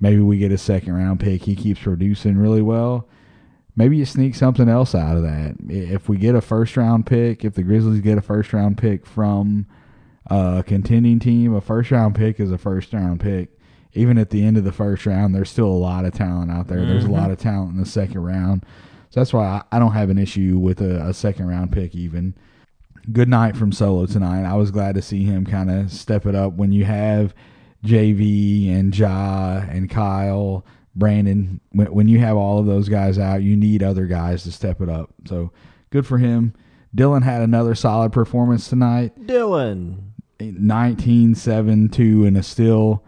Maybe 0.00 0.20
we 0.20 0.38
get 0.38 0.52
a 0.52 0.58
second 0.58 0.94
round 0.94 1.20
pick. 1.20 1.42
He 1.42 1.54
keeps 1.54 1.80
producing 1.80 2.38
really 2.38 2.62
well 2.62 3.08
maybe 3.76 3.96
you 3.96 4.04
sneak 4.04 4.34
something 4.34 4.68
else 4.68 4.94
out 4.94 5.16
of 5.16 5.22
that. 5.22 5.56
If 5.68 6.08
we 6.08 6.18
get 6.18 6.34
a 6.34 6.40
first 6.40 6.76
round 6.76 7.06
pick, 7.06 7.44
if 7.44 7.54
the 7.54 7.62
Grizzlies 7.62 8.00
get 8.00 8.18
a 8.18 8.22
first 8.22 8.52
round 8.52 8.78
pick 8.78 9.06
from 9.06 9.66
a 10.26 10.62
contending 10.66 11.18
team, 11.18 11.54
a 11.54 11.60
first 11.60 11.90
round 11.90 12.14
pick 12.14 12.38
is 12.38 12.52
a 12.52 12.58
first 12.58 12.92
round 12.92 13.20
pick. 13.20 13.58
Even 13.92 14.18
at 14.18 14.30
the 14.30 14.44
end 14.44 14.56
of 14.56 14.64
the 14.64 14.72
first 14.72 15.04
round, 15.06 15.34
there's 15.34 15.50
still 15.50 15.66
a 15.66 15.68
lot 15.68 16.04
of 16.04 16.12
talent 16.12 16.50
out 16.50 16.68
there. 16.68 16.84
There's 16.84 17.04
a 17.04 17.08
mm-hmm. 17.08 17.16
lot 17.16 17.30
of 17.30 17.38
talent 17.38 17.72
in 17.72 17.80
the 17.80 17.86
second 17.86 18.22
round. 18.22 18.64
So 19.10 19.20
that's 19.20 19.32
why 19.32 19.44
I, 19.44 19.76
I 19.76 19.78
don't 19.78 19.92
have 19.92 20.10
an 20.10 20.18
issue 20.18 20.58
with 20.58 20.80
a, 20.80 21.08
a 21.08 21.14
second 21.14 21.48
round 21.48 21.72
pick, 21.72 21.94
even. 21.94 22.34
Good 23.12 23.28
night 23.28 23.56
from 23.56 23.72
Solo 23.72 24.06
tonight. 24.06 24.44
I 24.44 24.54
was 24.54 24.70
glad 24.70 24.94
to 24.94 25.02
see 25.02 25.24
him 25.24 25.44
kind 25.44 25.70
of 25.70 25.92
step 25.92 26.26
it 26.26 26.34
up 26.34 26.54
when 26.54 26.72
you 26.72 26.84
have 26.84 27.34
JV 27.84 28.70
and 28.70 28.96
Ja 28.96 29.64
and 29.68 29.90
Kyle 29.90 30.64
Brandon, 30.94 31.60
when, 31.70 31.92
when 31.92 32.08
you 32.08 32.18
have 32.20 32.36
all 32.36 32.58
of 32.58 32.66
those 32.66 32.88
guys 32.88 33.18
out, 33.18 33.42
you 33.42 33.56
need 33.56 33.82
other 33.82 34.06
guys 34.06 34.42
to 34.44 34.52
step 34.52 34.80
it 34.80 34.88
up. 34.88 35.10
So 35.26 35.52
good 35.90 36.06
for 36.06 36.18
him. 36.18 36.54
Dillon 36.94 37.22
had 37.22 37.42
another 37.42 37.74
solid 37.74 38.12
performance 38.12 38.68
tonight. 38.68 39.26
Dillon. 39.26 40.12
19 40.40 41.34
7 41.34 41.88
2 41.88 42.24
and 42.24 42.36
a 42.36 42.42
still. 42.42 43.04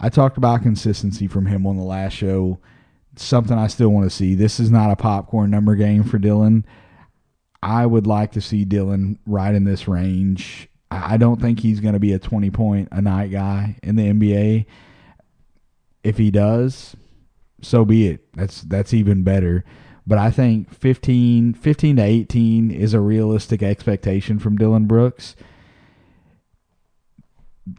I 0.00 0.08
talked 0.08 0.36
about 0.36 0.62
consistency 0.62 1.26
from 1.26 1.46
him 1.46 1.66
on 1.66 1.76
the 1.76 1.84
last 1.84 2.12
show. 2.12 2.60
Something 3.18 3.58
I 3.58 3.66
still 3.66 3.88
want 3.88 4.08
to 4.08 4.14
see. 4.14 4.34
This 4.34 4.60
is 4.60 4.70
not 4.70 4.90
a 4.90 4.96
popcorn 4.96 5.50
number 5.50 5.74
game 5.74 6.04
for 6.04 6.18
Dillon. 6.18 6.64
I 7.62 7.86
would 7.86 8.06
like 8.06 8.32
to 8.32 8.40
see 8.40 8.64
Dillon 8.64 9.18
right 9.26 9.54
in 9.54 9.64
this 9.64 9.88
range. 9.88 10.68
I 10.90 11.16
don't 11.16 11.40
think 11.40 11.60
he's 11.60 11.80
going 11.80 11.94
to 11.94 12.00
be 12.00 12.12
a 12.12 12.18
20 12.18 12.50
point 12.50 12.88
a 12.92 13.02
night 13.02 13.30
guy 13.30 13.76
in 13.82 13.96
the 13.96 14.04
NBA 14.04 14.66
if 16.02 16.16
he 16.16 16.30
does, 16.30 16.96
so 17.60 17.84
be 17.84 18.08
it. 18.08 18.32
That's 18.34 18.62
that's 18.62 18.94
even 18.94 19.22
better. 19.22 19.64
But 20.06 20.16
I 20.16 20.30
think 20.30 20.72
15, 20.72 21.52
15 21.52 21.96
to 21.96 22.02
18 22.02 22.70
is 22.70 22.94
a 22.94 23.00
realistic 23.00 23.62
expectation 23.62 24.38
from 24.38 24.56
Dillon 24.56 24.86
Brooks. 24.86 25.36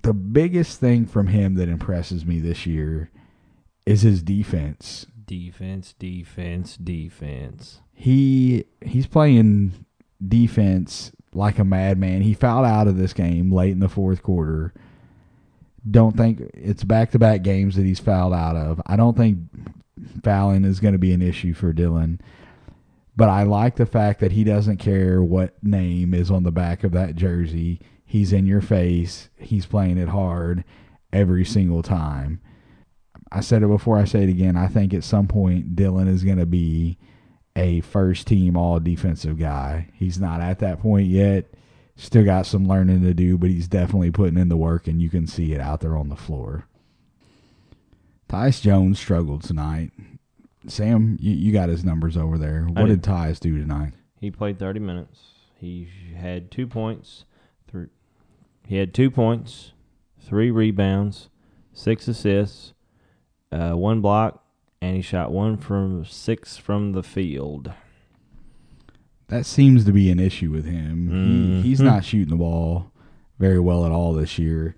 The 0.03 0.13
biggest 0.13 0.79
thing 0.79 1.07
from 1.07 1.27
him 1.27 1.55
that 1.55 1.69
impresses 1.69 2.25
me 2.25 2.39
this 2.39 2.67
year 2.67 3.09
is 3.87 4.03
his 4.03 4.21
defense. 4.21 5.07
Defense, 5.29 5.93
defense, 5.99 6.75
defense. 6.75 7.81
He 7.93 8.65
he's 8.83 9.05
playing 9.05 9.85
defense 10.25 11.11
like 11.33 11.59
a 11.59 11.63
madman. 11.63 12.21
He 12.21 12.33
fouled 12.33 12.65
out 12.65 12.87
of 12.87 12.97
this 12.97 13.13
game 13.13 13.51
late 13.51 13.71
in 13.71 13.79
the 13.79 13.89
fourth 13.89 14.23
quarter 14.23 14.73
don't 15.89 16.17
think 16.17 16.41
it's 16.53 16.83
back 16.83 17.11
to 17.11 17.19
back 17.19 17.41
games 17.41 17.75
that 17.75 17.85
he's 17.85 17.99
fouled 17.99 18.33
out 18.33 18.55
of. 18.55 18.81
I 18.85 18.95
don't 18.95 19.17
think 19.17 19.39
fouling 20.23 20.65
is 20.65 20.79
going 20.79 20.93
to 20.93 20.99
be 20.99 21.13
an 21.13 21.21
issue 21.21 21.53
for 21.53 21.73
Dillon. 21.73 22.21
But 23.15 23.29
I 23.29 23.43
like 23.43 23.75
the 23.75 23.85
fact 23.85 24.19
that 24.21 24.31
he 24.31 24.43
doesn't 24.43 24.77
care 24.77 25.21
what 25.21 25.61
name 25.63 26.13
is 26.13 26.31
on 26.31 26.43
the 26.43 26.51
back 26.51 26.83
of 26.83 26.93
that 26.93 27.15
jersey. 27.15 27.81
He's 28.05 28.31
in 28.31 28.45
your 28.45 28.61
face. 28.61 29.29
He's 29.37 29.65
playing 29.65 29.97
it 29.97 30.09
hard 30.09 30.63
every 31.11 31.43
single 31.43 31.83
time. 31.83 32.39
I 33.31 33.41
said 33.41 33.63
it 33.63 33.67
before, 33.67 33.97
I 33.97 34.05
say 34.05 34.23
it 34.23 34.29
again. 34.29 34.55
I 34.57 34.67
think 34.67 34.93
at 34.93 35.03
some 35.03 35.27
point 35.27 35.75
Dillon 35.75 36.07
is 36.07 36.23
going 36.23 36.39
to 36.39 36.45
be 36.45 36.97
a 37.55 37.81
first 37.81 38.27
team 38.27 38.57
all 38.57 38.79
defensive 38.79 39.37
guy. 39.37 39.89
He's 39.93 40.19
not 40.19 40.41
at 40.41 40.59
that 40.59 40.79
point 40.79 41.07
yet. 41.07 41.45
Still 41.95 42.23
got 42.23 42.45
some 42.45 42.67
learning 42.67 43.01
to 43.03 43.13
do, 43.13 43.37
but 43.37 43.49
he's 43.49 43.67
definitely 43.67 44.11
putting 44.11 44.37
in 44.37 44.49
the 44.49 44.57
work, 44.57 44.87
and 44.87 45.01
you 45.01 45.09
can 45.09 45.27
see 45.27 45.53
it 45.53 45.59
out 45.59 45.81
there 45.81 45.97
on 45.97 46.09
the 46.09 46.15
floor. 46.15 46.65
Tyus 48.29 48.61
Jones 48.61 48.99
struggled 48.99 49.43
tonight. 49.43 49.91
Sam, 50.67 51.17
you, 51.19 51.33
you 51.33 51.51
got 51.51 51.69
his 51.69 51.83
numbers 51.83 52.15
over 52.15 52.37
there. 52.37 52.63
What 52.63 52.87
did 52.87 53.01
did. 53.01 53.11
Tyus 53.11 53.39
do 53.39 53.59
tonight? 53.59 53.93
He 54.19 54.31
played 54.31 54.59
30 54.59 54.79
minutes. 54.79 55.19
He 55.55 55.89
had 56.15 56.51
two 56.51 56.67
points. 56.67 57.25
Three, 57.69 57.87
he 58.65 58.77
had 58.77 58.93
two 58.93 59.11
points, 59.11 59.73
three 60.21 60.51
rebounds, 60.51 61.29
six 61.73 62.07
assists, 62.07 62.73
uh, 63.51 63.71
one 63.73 64.01
block, 64.01 64.43
and 64.81 64.95
he 64.95 65.01
shot 65.01 65.31
one 65.31 65.57
from 65.57 66.05
six 66.05 66.57
from 66.57 66.93
the 66.93 67.03
field. 67.03 67.71
That 69.27 69.45
seems 69.45 69.85
to 69.85 69.91
be 69.91 70.09
an 70.09 70.19
issue 70.19 70.49
with 70.51 70.65
him. 70.65 71.09
He, 71.61 71.69
he's 71.69 71.79
not 71.81 72.03
shooting 72.03 72.29
the 72.31 72.35
ball 72.35 72.91
very 73.37 73.59
well 73.59 73.85
at 73.85 73.91
all 73.91 74.13
this 74.13 74.39
year. 74.39 74.75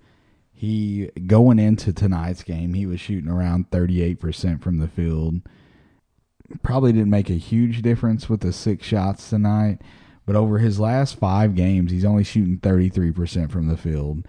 He 0.52 1.10
going 1.26 1.58
into 1.58 1.92
tonight's 1.92 2.42
game, 2.42 2.74
he 2.74 2.86
was 2.86 3.00
shooting 3.00 3.30
around 3.30 3.70
38% 3.70 4.62
from 4.62 4.78
the 4.78 4.88
field. 4.88 5.40
Probably 6.62 6.92
didn't 6.92 7.10
make 7.10 7.30
a 7.30 7.34
huge 7.34 7.82
difference 7.82 8.28
with 8.28 8.40
the 8.40 8.52
six 8.52 8.86
shots 8.86 9.30
tonight, 9.30 9.80
but 10.26 10.36
over 10.36 10.58
his 10.58 10.78
last 10.78 11.16
5 11.18 11.54
games, 11.54 11.90
he's 11.90 12.04
only 12.04 12.22
shooting 12.24 12.58
33% 12.58 13.50
from 13.50 13.68
the 13.68 13.76
field. 13.76 14.26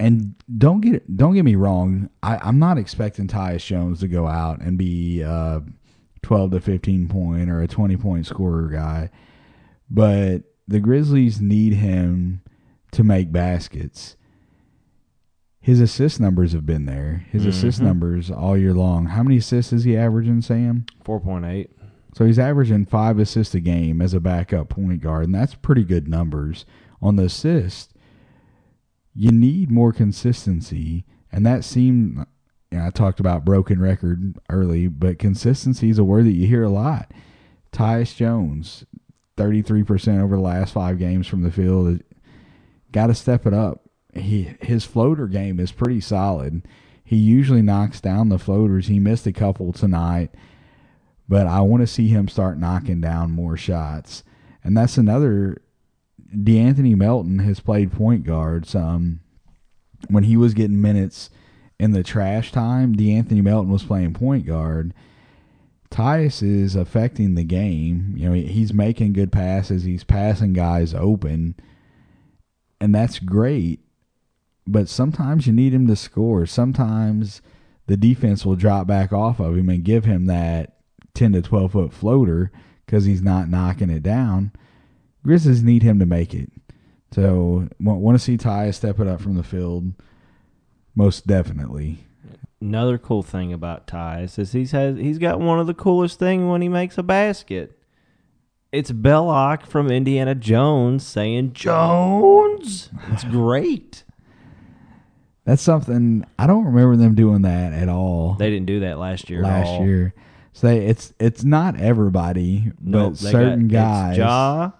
And 0.00 0.34
don't 0.58 0.80
get 0.80 1.16
don't 1.16 1.34
get 1.34 1.44
me 1.44 1.54
wrong, 1.54 2.10
I, 2.22 2.38
I'm 2.42 2.58
not 2.58 2.78
expecting 2.78 3.28
Tyus 3.28 3.64
Jones 3.64 4.00
to 4.00 4.08
go 4.08 4.26
out 4.26 4.60
and 4.60 4.76
be 4.76 5.22
uh, 5.22 5.60
12 6.22 6.50
to 6.52 6.60
15 6.60 7.08
point 7.08 7.48
or 7.48 7.60
a 7.62 7.68
20 7.68 7.96
point 7.96 8.26
scorer 8.26 8.68
guy. 8.68 9.10
But 9.88 10.42
the 10.66 10.80
Grizzlies 10.80 11.40
need 11.40 11.74
him 11.74 12.42
to 12.92 13.04
make 13.04 13.30
baskets. 13.32 14.16
His 15.60 15.80
assist 15.80 16.20
numbers 16.20 16.52
have 16.52 16.66
been 16.66 16.84
there. 16.86 17.24
His 17.30 17.46
assist 17.46 17.80
Mhm. 17.80 17.84
numbers 17.84 18.30
all 18.30 18.56
year 18.56 18.74
long. 18.74 19.06
How 19.06 19.22
many 19.22 19.38
assists 19.38 19.72
is 19.72 19.84
he 19.84 19.96
averaging, 19.96 20.42
Sam? 20.42 20.84
4.8. 21.04 21.70
So 22.14 22.26
he's 22.26 22.38
averaging 22.38 22.84
five 22.86 23.18
assists 23.18 23.54
a 23.54 23.60
game 23.60 24.02
as 24.02 24.12
a 24.12 24.20
backup 24.20 24.68
point 24.68 25.00
guard, 25.00 25.24
and 25.24 25.34
that's 25.34 25.54
pretty 25.54 25.82
good 25.84 26.06
numbers. 26.06 26.66
On 27.00 27.16
the 27.16 27.24
assist, 27.24 27.93
you 29.14 29.30
need 29.30 29.70
more 29.70 29.92
consistency, 29.92 31.04
and 31.30 31.44
that 31.46 31.64
seemed. 31.64 32.26
You 32.70 32.80
know, 32.80 32.86
I 32.86 32.90
talked 32.90 33.20
about 33.20 33.44
broken 33.44 33.80
record 33.80 34.36
early, 34.50 34.88
but 34.88 35.18
consistency 35.18 35.90
is 35.90 35.98
a 35.98 36.04
word 36.04 36.24
that 36.26 36.32
you 36.32 36.46
hear 36.46 36.64
a 36.64 36.70
lot. 36.70 37.12
Tyus 37.72 38.16
Jones, 38.16 38.84
thirty 39.36 39.62
three 39.62 39.84
percent 39.84 40.20
over 40.20 40.36
the 40.36 40.42
last 40.42 40.72
five 40.72 40.98
games 40.98 41.26
from 41.26 41.42
the 41.42 41.52
field. 41.52 42.00
Got 42.90 43.08
to 43.08 43.14
step 43.14 43.46
it 43.46 43.54
up. 43.54 43.82
He 44.14 44.54
his 44.60 44.84
floater 44.84 45.26
game 45.26 45.60
is 45.60 45.72
pretty 45.72 46.00
solid. 46.00 46.66
He 47.04 47.16
usually 47.16 47.62
knocks 47.62 48.00
down 48.00 48.28
the 48.28 48.38
floaters. 48.38 48.86
He 48.86 48.98
missed 48.98 49.26
a 49.26 49.32
couple 49.32 49.72
tonight 49.72 50.30
but 51.28 51.46
I 51.46 51.60
want 51.60 51.80
to 51.82 51.86
see 51.86 52.08
him 52.08 52.28
start 52.28 52.58
knocking 52.58 53.00
down 53.00 53.30
more 53.30 53.56
shots. 53.56 54.24
And 54.62 54.76
that's 54.76 54.98
another. 54.98 55.58
De'Anthony 56.32 56.96
Melton 56.96 57.40
has 57.40 57.60
played 57.60 57.92
point 57.92 58.24
guard 58.24 58.66
some. 58.66 59.20
When 60.08 60.24
he 60.24 60.36
was 60.36 60.54
getting 60.54 60.82
minutes 60.82 61.30
in 61.78 61.92
the 61.92 62.02
trash 62.02 62.52
time, 62.52 62.94
De'Anthony 62.94 63.42
Melton 63.42 63.72
was 63.72 63.84
playing 63.84 64.14
point 64.14 64.46
guard. 64.46 64.92
Tyus 65.90 66.42
is 66.42 66.74
affecting 66.74 67.34
the 67.34 67.44
game. 67.44 68.14
You 68.16 68.28
know, 68.28 68.34
he's 68.34 68.74
making 68.74 69.12
good 69.12 69.30
passes. 69.30 69.84
He's 69.84 70.04
passing 70.04 70.52
guys 70.52 70.92
open, 70.92 71.54
and 72.80 72.94
that's 72.94 73.18
great. 73.18 73.80
But 74.66 74.88
sometimes 74.88 75.46
you 75.46 75.52
need 75.52 75.72
him 75.72 75.86
to 75.86 75.96
score. 75.96 76.46
Sometimes 76.46 77.42
the 77.86 77.96
defense 77.96 78.44
will 78.44 78.56
drop 78.56 78.86
back 78.86 79.12
off 79.12 79.38
of 79.40 79.56
him 79.56 79.68
and 79.68 79.84
give 79.84 80.04
him 80.04 80.26
that 80.26 80.78
10 81.14 81.32
to 81.32 81.42
12 81.42 81.72
foot 81.72 81.92
floater 81.92 82.50
because 82.84 83.04
he's 83.04 83.22
not 83.22 83.48
knocking 83.48 83.90
it 83.90 84.02
down. 84.02 84.52
Grizzlies 85.24 85.62
need 85.62 85.82
him 85.82 85.98
to 85.98 86.06
make 86.06 86.34
it. 86.34 86.50
So, 87.12 87.68
want, 87.80 88.00
want 88.00 88.14
to 88.18 88.22
see 88.22 88.36
Ty 88.36 88.70
step 88.72 89.00
it 89.00 89.06
up 89.06 89.20
from 89.20 89.34
the 89.36 89.42
field? 89.42 89.92
Most 90.94 91.26
definitely. 91.26 92.06
Another 92.60 92.98
cool 92.98 93.22
thing 93.22 93.52
about 93.52 93.86
Ty 93.86 94.22
is 94.22 94.52
he's 94.52 94.70
has 94.72 94.96
he's 94.96 95.18
got 95.18 95.38
one 95.40 95.58
of 95.58 95.66
the 95.66 95.74
coolest 95.74 96.18
thing 96.18 96.48
when 96.48 96.62
he 96.62 96.68
makes 96.68 96.96
a 96.98 97.02
basket. 97.02 97.78
It's 98.72 98.90
Belloq 98.90 99.66
from 99.66 99.90
Indiana 99.90 100.34
Jones 100.34 101.06
saying 101.06 101.52
Jones. 101.52 102.90
It's 103.12 103.24
great. 103.30 104.04
That's 105.44 105.62
something 105.62 106.24
I 106.38 106.46
don't 106.46 106.64
remember 106.64 106.96
them 106.96 107.14
doing 107.14 107.42
that 107.42 107.72
at 107.74 107.88
all 107.88 108.34
They 108.38 108.48
didn't 108.50 108.66
do 108.66 108.80
that 108.80 108.98
last 108.98 109.28
year. 109.28 109.40
at 109.40 109.44
last 109.44 109.82
year. 109.82 110.14
So 110.54 110.68
they, 110.68 110.86
it's 110.86 111.12
it's 111.20 111.44
not 111.44 111.78
everybody, 111.78 112.72
No, 112.80 113.10
but 113.10 113.18
certain 113.18 113.68
guys. 113.68 114.16
Ja, 114.16 114.70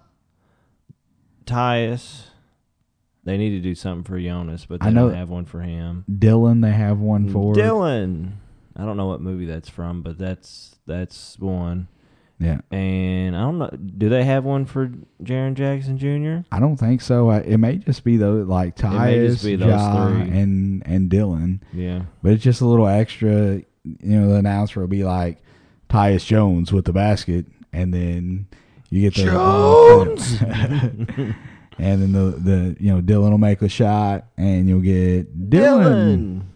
Tyus. 1.46 2.24
They 3.24 3.36
need 3.38 3.50
to 3.50 3.60
do 3.60 3.74
something 3.74 4.04
for 4.04 4.20
Jonas, 4.20 4.66
but 4.66 4.80
they 4.80 4.88
I 4.88 4.90
know- 4.90 5.08
don't 5.08 5.16
have 5.18 5.30
one 5.30 5.46
for 5.46 5.60
him. 5.60 6.04
Dillon, 6.18 6.60
they 6.60 6.72
have 6.72 6.98
one 6.98 7.28
for. 7.30 7.54
Dillon. 7.54 8.38
I 8.76 8.84
don't 8.84 8.96
know 8.96 9.06
what 9.06 9.20
movie 9.20 9.46
that's 9.46 9.68
from, 9.68 10.02
but 10.02 10.18
that's 10.18 10.76
that's 10.86 11.38
one. 11.38 11.88
Yeah, 12.40 12.58
And 12.72 13.36
I 13.36 13.40
don't 13.42 13.58
know. 13.58 13.70
Do 13.96 14.08
they 14.08 14.24
have 14.24 14.44
one 14.44 14.64
for 14.66 14.90
Jaren 15.22 15.54
Jackson 15.54 15.96
Jr.? 15.96 16.44
I 16.50 16.58
don't 16.58 16.76
think 16.76 17.00
so. 17.00 17.30
I, 17.30 17.38
it 17.38 17.58
may 17.58 17.76
just 17.76 18.02
be 18.02 18.16
those 18.16 18.48
like 18.48 18.74
Tyus, 18.76 19.44
be 19.44 19.54
those 19.54 19.68
Ja, 19.68 20.08
three. 20.08 20.22
and 20.36 20.82
and 20.84 21.08
Dillon. 21.08 21.62
Yeah. 21.72 22.02
But 22.22 22.32
it's 22.32 22.42
just 22.42 22.60
a 22.60 22.66
little 22.66 22.88
extra. 22.88 23.62
You 23.84 24.20
know, 24.20 24.28
the 24.28 24.34
announcer 24.34 24.80
will 24.80 24.88
be 24.88 25.04
like 25.04 25.42
Tyus 25.88 26.26
Jones 26.26 26.72
with 26.72 26.84
the 26.86 26.92
basket, 26.92 27.46
and 27.72 27.94
then 27.94 28.48
you 28.94 29.10
get 29.10 29.14
the 29.14 29.30
uh, 29.30 30.04
Jones! 30.04 30.38
and 31.78 32.02
then 32.02 32.12
the 32.12 32.30
the 32.38 32.76
you 32.80 32.92
know 32.94 33.00
Dillon 33.00 33.30
will 33.30 33.38
make 33.38 33.62
a 33.62 33.68
shot, 33.68 34.26
and 34.36 34.68
you'll 34.68 34.80
get 34.80 35.50
Dillon. 35.50 36.50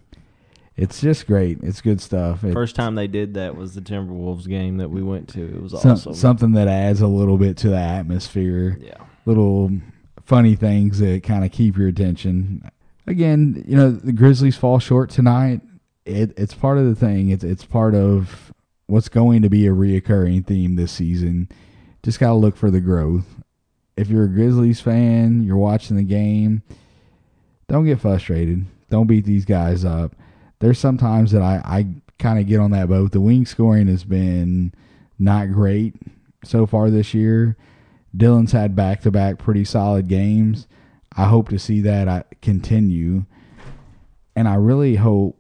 It's 0.77 1.01
just 1.01 1.27
great. 1.27 1.59
It's 1.63 1.81
good 1.81 2.01
stuff. 2.01 2.45
It- 2.45 2.53
First 2.53 2.77
time 2.77 2.95
they 2.95 3.09
did 3.09 3.35
that 3.35 3.57
was 3.57 3.75
the 3.75 3.81
Timberwolves 3.81 4.47
game 4.47 4.77
that 4.77 4.89
we 4.91 5.03
went 5.03 5.29
to. 5.31 5.43
It 5.43 5.61
was 5.61 5.73
some- 5.81 5.91
awesome. 5.93 6.15
something 6.15 6.53
that 6.53 6.69
adds 6.69 7.01
a 7.01 7.09
little 7.09 7.37
bit 7.37 7.57
to 7.59 7.69
the 7.69 7.77
atmosphere. 7.79 8.79
yeah. 8.81 8.95
little 9.27 9.73
funny 10.25 10.55
things 10.55 11.01
that 11.01 11.23
kind 11.25 11.45
of 11.45 11.51
keep 11.51 11.77
your 11.77 11.89
attention. 11.89 12.63
Again, 13.09 13.65
you 13.67 13.77
know, 13.77 13.91
the 13.91 14.13
Grizzlies 14.13 14.57
fall 14.57 14.79
short 14.79 15.11
tonight. 15.11 15.63
It, 16.07 16.33
it's 16.39 16.55
part 16.55 16.79
of 16.79 16.85
the 16.87 16.95
thing. 16.95 17.31
It's 17.31 17.43
it's 17.43 17.65
part 17.65 17.95
of 17.97 18.53
what's 18.87 19.09
going 19.09 19.43
to 19.43 19.51
be 19.51 19.67
a 19.67 19.73
reoccurring 19.73 20.47
theme 20.47 20.77
this 20.77 20.93
season. 20.93 21.49
Just 22.03 22.21
got 22.21 22.29
to 22.29 22.35
look 22.35 22.57
for 22.57 22.71
the 22.71 22.81
growth. 22.81 23.27
If 23.97 24.09
you're 24.09 24.25
a 24.25 24.29
Grizzlies 24.29 24.81
fan, 24.81 25.43
you're 25.43 25.57
watching 25.57 25.97
the 25.97 26.05
game, 26.05 26.63
don't 27.69 27.85
get 27.85 28.01
frustrated. 28.01 28.67
Don't 28.91 29.07
beat 29.07 29.25
these 29.25 29.45
guys 29.45 29.85
up. 29.85 30.15
There's 30.61 30.79
sometimes 30.79 31.33
that 31.33 31.43
I, 31.43 31.61
I 31.65 31.87
kind 32.19 32.39
of 32.39 32.47
get 32.47 32.61
on 32.61 32.71
that 32.71 32.89
boat. 32.89 33.13
The 33.13 33.21
wing 33.21 33.45
scoring 33.45 33.89
has 33.89 34.05
been 34.05 34.73
not 35.19 35.53
great 35.53 35.95
so 36.45 36.67
far 36.67 36.91
this 36.91 37.13
year. 37.15 37.57
Dillon's 38.17 38.53
had 38.53 38.75
back 38.75 39.03
to 39.03 39.11
back 39.11 39.39
pretty 39.39 39.65
solid 39.65 40.09
games. 40.09 40.67
I 41.17 41.27
hope 41.27 41.49
to 41.51 41.59
see 41.59 41.81
that 41.83 42.09
I 42.09 42.25
continue. 42.41 43.27
And 44.35 44.49
I 44.49 44.55
really 44.55 44.97
hope 44.97 45.39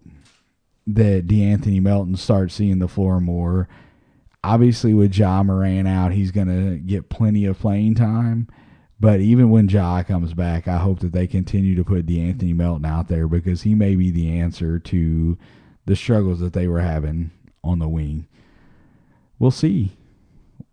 that 0.86 1.26
De'Anthony 1.26 1.80
Melton 1.80 2.16
starts 2.16 2.54
seeing 2.54 2.78
the 2.78 2.88
floor 2.88 3.20
more. 3.20 3.68
Obviously, 4.45 4.95
with 4.95 5.16
Ja 5.16 5.42
Morant 5.42 5.88
out, 5.88 6.12
he's 6.12 6.30
going 6.30 6.49
to 6.49 6.78
get 6.78 7.09
plenty 7.09 7.45
of 7.45 7.59
playing 7.59 7.95
time. 7.95 8.49
But 9.00 9.21
even 9.21 9.50
when 9.50 9.68
Ja 9.68 10.02
comes 10.02 10.35
back, 10.35 10.66
I 10.66 10.78
hope 10.78 11.00
that 11.00 11.12
they 11.12 11.26
continue 11.26 11.76
to 11.76 11.85
put 11.85 12.07
De'Anthony 12.07 12.54
Melton 12.54 12.85
out 12.85 13.09
there 13.09 13.28
because 13.28 13.62
he 13.62 13.75
may 13.75 13.95
be 13.95 14.11
the 14.11 14.38
answer 14.38 14.78
to 14.78 15.38
the 15.87 15.97
struggles 15.97 16.40
that 16.40 16.52
they 16.52 16.66
were 16.66 16.80
having 16.80 17.30
on 17.62 17.78
the 17.78 17.88
wing. 17.88 18.26
We'll 19.38 19.50
see 19.50 19.92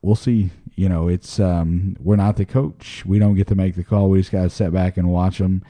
we'll 0.06 0.16
see. 0.16 0.52
You 0.76 0.88
know, 0.88 1.08
it's 1.08 1.40
um, 1.40 1.98
we're 2.00 2.16
not 2.16 2.38
the 2.38 2.46
coach. 2.46 3.04
We 3.06 3.18
don't 3.18 3.36
get 3.36 3.48
to 3.48 3.56
make 3.56 3.76
the 3.76 3.84
call. 3.84 4.10
We 4.10 4.20
just 4.20 4.32
got 4.32 4.44
to 4.44 4.50
sit 4.50 4.72
back 4.72 4.98
and 4.98 5.10
watch 5.10 5.40
them. 5.40 5.64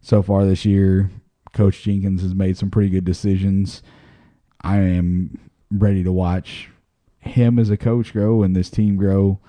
So 0.00 0.22
far 0.22 0.44
this 0.44 0.64
year, 0.64 1.10
Coach 1.52 1.82
Jenkins 1.82 2.22
has 2.22 2.34
made 2.34 2.56
some 2.56 2.70
pretty 2.70 2.88
good 2.88 3.04
decisions. 3.04 3.82
I 4.62 4.78
am 4.78 5.38
ready 5.70 6.02
to 6.04 6.12
watch 6.12 6.70
him 7.24 7.58
as 7.58 7.70
a 7.70 7.76
coach 7.76 8.12
grow 8.12 8.42
and 8.42 8.54
this 8.54 8.70
team 8.70 8.96
grow, 8.96 9.40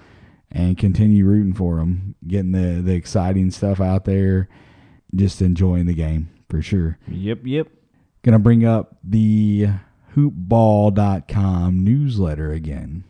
and 0.51 0.77
continue 0.77 1.25
rooting 1.25 1.53
for 1.53 1.79
him, 1.79 2.15
getting 2.27 2.51
the 2.51 2.82
the 2.82 2.94
exciting 2.94 3.52
stuff 3.52 3.80
out 3.80 4.06
there, 4.06 4.47
just 5.13 5.41
enjoying 5.41 5.86
the 5.86 5.93
game 5.93 6.30
for 6.50 6.62
sure. 6.62 6.97
Yep, 7.08 7.39
yep. 7.43 7.67
Gonna 8.23 8.39
bring 8.39 8.65
up 8.65 8.97
the 9.04 9.67
hoopball.com 10.15 11.84
newsletter 11.84 12.52
again. 12.52 13.04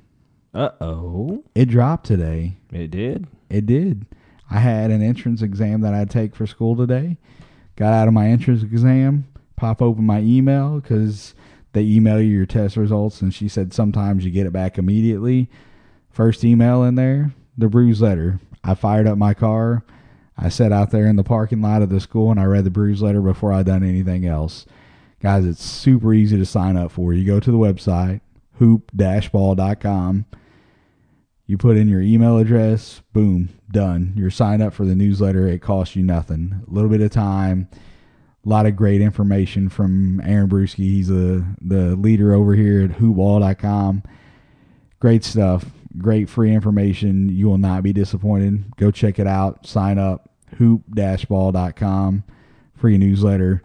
Uh 0.54 0.70
oh. 0.82 1.44
It 1.54 1.66
dropped 1.66 2.06
today. 2.06 2.58
It 2.72 2.92
did. 2.92 3.28
It 3.50 3.66
did. 3.66 4.06
I 4.50 4.60
had 4.60 4.92
an 4.92 5.02
entrance 5.02 5.42
exam 5.42 5.82
that 5.82 5.94
I'd 5.94 6.10
take 6.10 6.36
for 6.36 6.48
school 6.48 6.76
today. 6.76 7.18
Got 7.76 7.94
out 7.94 8.08
of 8.08 8.14
my 8.14 8.28
entrance 8.28 8.64
exam, 8.64 9.28
pop 9.56 9.82
open 9.82 10.06
my 10.06 10.20
email 10.22 10.80
because 10.80 11.36
they 11.76 11.84
email 11.84 12.22
you 12.22 12.38
your 12.38 12.46
test 12.46 12.78
results, 12.78 13.22
and 13.22 13.34
she 13.34 13.50
said 13.50 13.74
sometimes 13.74 14.24
you 14.24 14.32
get 14.32 14.48
it 14.48 14.54
back 14.54 14.78
immediately. 14.78 15.50
First 16.10 16.46
email 16.46 16.84
in 16.84 16.96
there, 16.96 17.34
the 17.58 17.68
bruise 17.68 18.02
letter. 18.02 18.40
I 18.64 18.76
fired 18.76 19.08
up 19.08 19.18
my 19.18 19.34
car. 19.34 19.84
I 20.38 20.48
sat 20.48 20.72
out 20.72 20.92
there 20.92 21.06
in 21.06 21.18
the 21.18 21.24
parking 21.24 21.62
lot 21.62 21.82
of 21.82 21.90
the 21.90 22.00
school 22.00 22.32
and 22.32 22.40
I 22.40 22.46
read 22.46 22.64
the 22.64 22.70
bruise 22.70 23.02
letter 23.02 23.22
before 23.22 23.52
I 23.52 23.62
done 23.62 23.84
anything 23.84 24.26
else. 24.26 24.66
Guys, 25.20 25.46
it's 25.46 25.62
super 25.62 26.14
easy 26.14 26.38
to 26.38 26.46
sign 26.46 26.78
up 26.78 26.94
for. 26.94 27.14
You 27.14 27.26
go 27.26 27.42
to 27.42 27.52
the 27.52 27.58
website, 27.58 28.22
hoop-ball.com. 28.54 30.26
You 31.46 31.58
put 31.58 31.76
in 31.76 31.90
your 31.90 32.02
email 32.02 32.38
address, 32.38 33.02
boom, 33.12 33.50
done. 33.70 34.14
You're 34.16 34.32
signed 34.32 34.64
up 34.64 34.74
for 34.74 34.86
the 34.86 34.96
newsletter. 34.96 35.46
It 35.46 35.62
costs 35.62 35.98
you 35.98 36.04
nothing. 36.04 36.64
A 36.66 36.74
little 36.74 36.90
bit 36.90 37.02
of 37.02 37.12
time, 37.12 37.68
a 38.46 38.50
lot 38.50 38.66
of 38.66 38.76
great 38.76 39.02
information 39.02 39.70
from 39.70 40.22
Aaron 40.22 40.48
Bruski. 40.48 40.78
He's 40.78 41.08
the 41.08 41.46
the 41.62 41.96
leader 41.96 42.34
over 42.34 42.54
here 42.54 42.84
at 42.84 42.92
hoopball.com. 42.92 44.04
Great 45.00 45.24
stuff. 45.24 45.66
Great 45.98 46.30
free 46.30 46.54
information. 46.54 47.30
You 47.30 47.48
will 47.48 47.58
not 47.58 47.84
be 47.84 47.94
disappointed. 47.94 48.76
Go 48.78 48.92
check 48.92 49.18
it 49.18 49.28
out. 49.28 49.66
Sign 49.66 49.98
up. 49.98 50.30
Hoop-ball.com. 50.58 52.24
Free 52.76 52.98
newsletter. 52.98 53.64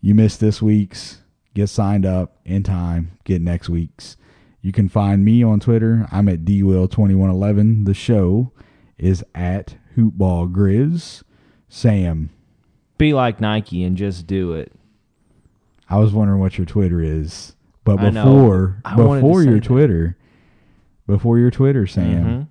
You 0.00 0.14
missed 0.14 0.40
this 0.40 0.62
week's. 0.62 1.18
Get 1.54 1.68
signed 1.68 2.06
up 2.06 2.38
in 2.44 2.62
time. 2.62 3.18
Get 3.24 3.42
next 3.42 3.68
week's. 3.68 4.16
You 4.60 4.72
can 4.72 4.88
find 4.88 5.24
me 5.24 5.42
on 5.42 5.60
Twitter. 5.60 6.06
I'm 6.10 6.28
at 6.28 6.44
dwill2111. 6.44 7.84
The 7.84 7.94
show 7.94 8.52
is 8.98 9.24
at 9.34 9.76
hoopballgrizz. 9.96 11.22
Sam, 11.68 12.30
Be 12.98 13.12
like 13.12 13.40
Nike 13.40 13.82
and 13.82 13.96
just 13.96 14.26
do 14.26 14.52
it. 14.52 14.72
I 15.90 15.98
was 15.98 16.12
wondering 16.12 16.40
what 16.40 16.56
your 16.58 16.64
Twitter 16.66 17.00
is, 17.00 17.54
but 17.84 17.98
I 18.00 18.10
know. 18.10 18.24
before 18.24 18.80
I 18.84 18.96
wanted 18.96 19.20
to 19.20 19.26
before 19.26 19.42
say 19.42 19.48
your 19.50 19.60
that. 19.60 19.66
Twitter, 19.66 20.16
before 21.06 21.38
your 21.38 21.50
Twitter, 21.50 21.86
Sam, 21.86 22.24
Mhm. 22.24 22.46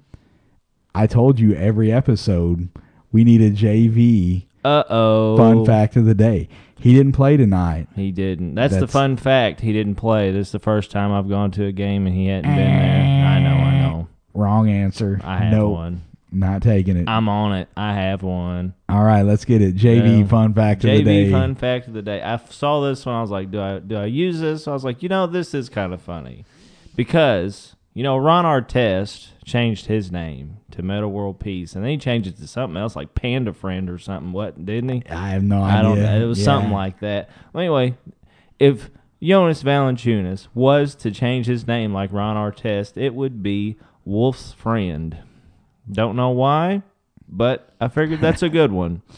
I 0.93 1.07
told 1.07 1.39
you 1.39 1.53
every 1.55 1.91
episode 1.91 2.69
we 3.11 3.23
need 3.23 3.41
a 3.41 3.49
JV 3.49 4.45
Uh 4.63 4.83
oh. 4.89 5.37
fun 5.37 5.65
fact 5.65 5.95
of 5.95 6.05
the 6.05 6.13
day. 6.15 6.47
He 6.79 6.93
didn't 6.93 7.13
play 7.13 7.37
tonight. 7.37 7.87
He 7.95 8.11
didn't. 8.11 8.55
That's, 8.55 8.73
the 8.73 8.81
That's- 8.81 8.91
fun 8.93 9.15
fact. 9.15 9.61
He 9.61 9.71
didn't 9.73 9.95
play. 9.95 10.31
This 10.31 10.47
is 10.47 10.51
the 10.51 10.59
first 10.59 10.91
time 10.91 11.11
I've 11.11 11.29
gone 11.29 11.49
to 11.51 11.65
a 11.65 11.71
game 11.71 12.05
and 12.05 12.15
he 12.15 12.27
hadn't 12.27 12.51
been 12.51 12.57
there. 12.57 13.25
I 13.25 13.39
know. 13.41 13.49
I 13.55 13.81
know. 13.81 14.07
Wrong 14.33 14.69
answer. 14.69 15.19
I 15.23 15.37
have 15.37 15.67
one. 15.67 16.01
Not 16.33 16.61
taking 16.61 16.97
it. 16.97 17.07
I'm 17.07 17.29
on 17.29 17.53
it. 17.53 17.69
I 17.77 17.93
have 17.93 18.23
one. 18.23 18.73
All 18.89 19.03
right, 19.03 19.21
let's 19.21 19.45
get 19.45 19.61
it. 19.61 19.75
JV 19.75 20.19
Yeah. 20.21 20.25
fun 20.27 20.53
fact 20.53 20.83
of 20.83 20.89
the 20.89 20.99
JV 21.01 21.03
day. 21.05 21.31
fun 21.31 21.55
fact 21.55 21.87
of 21.87 21.93
the 21.93 22.01
day. 22.01 22.21
I 22.21 22.37
saw 22.49 22.81
this 22.81 23.05
one. 23.05 23.15
I 23.15 23.21
was 23.21 23.31
like, 23.31 23.51
do 23.51 23.61
I 23.61 23.79
do 23.79 23.95
I 23.97 24.05
use 24.05 24.39
this? 24.39 24.67
I 24.67 24.71
was 24.73 24.83
like, 24.83 25.03
you 25.03 25.09
know, 25.09 25.27
this 25.27 25.53
is 25.53 25.69
kind 25.69 25.93
of 25.93 26.01
funny 26.01 26.45
because 26.95 27.75
you 27.93 28.03
know 28.03 28.17
Ron 28.17 28.45
Artest 28.45 29.29
changed 29.45 29.85
his 29.87 30.11
name 30.11 30.57
to 30.71 30.81
Metta 30.81 31.07
World 31.07 31.39
Peace, 31.39 31.75
and 31.75 31.83
then 31.83 31.91
he 31.91 31.97
changed 31.97 32.27
it 32.27 32.37
to 32.37 32.47
something 32.47 32.77
else 32.77 32.95
like 32.95 33.13
Panda 33.13 33.53
Friend 33.53 33.89
or 33.89 33.97
something. 33.99 34.31
What 34.31 34.65
didn't 34.65 34.89
he? 34.89 35.03
I 35.09 35.29
have 35.29 35.43
no 35.43 35.61
idea. 35.61 35.79
I 35.79 35.81
don't 35.81 35.99
know. 36.01 36.21
It 36.23 36.25
was 36.27 36.39
Yeah. 36.39 36.45
something 36.45 36.71
like 36.71 36.99
that. 37.01 37.29
Well, 37.53 37.61
anyway, 37.61 37.95
if 38.59 38.89
Jonas 39.21 39.61
Valanciunas 39.63 40.47
was 40.53 40.95
to 40.95 41.11
change 41.11 41.45
his 41.45 41.67
name 41.67 41.93
like 41.93 42.11
Ron 42.11 42.35
Artest, 42.35 42.97
it 42.97 43.13
would 43.13 43.43
be 43.43 43.77
Wolf's 44.05 44.53
Friend. 44.53 45.17
Don't 45.91 46.15
know 46.15 46.29
why, 46.29 46.81
but 47.27 47.73
I 47.81 47.87
figured 47.87 48.21
that's 48.21 48.43
a 48.43 48.49
good 48.49 48.71
one. 48.71 49.01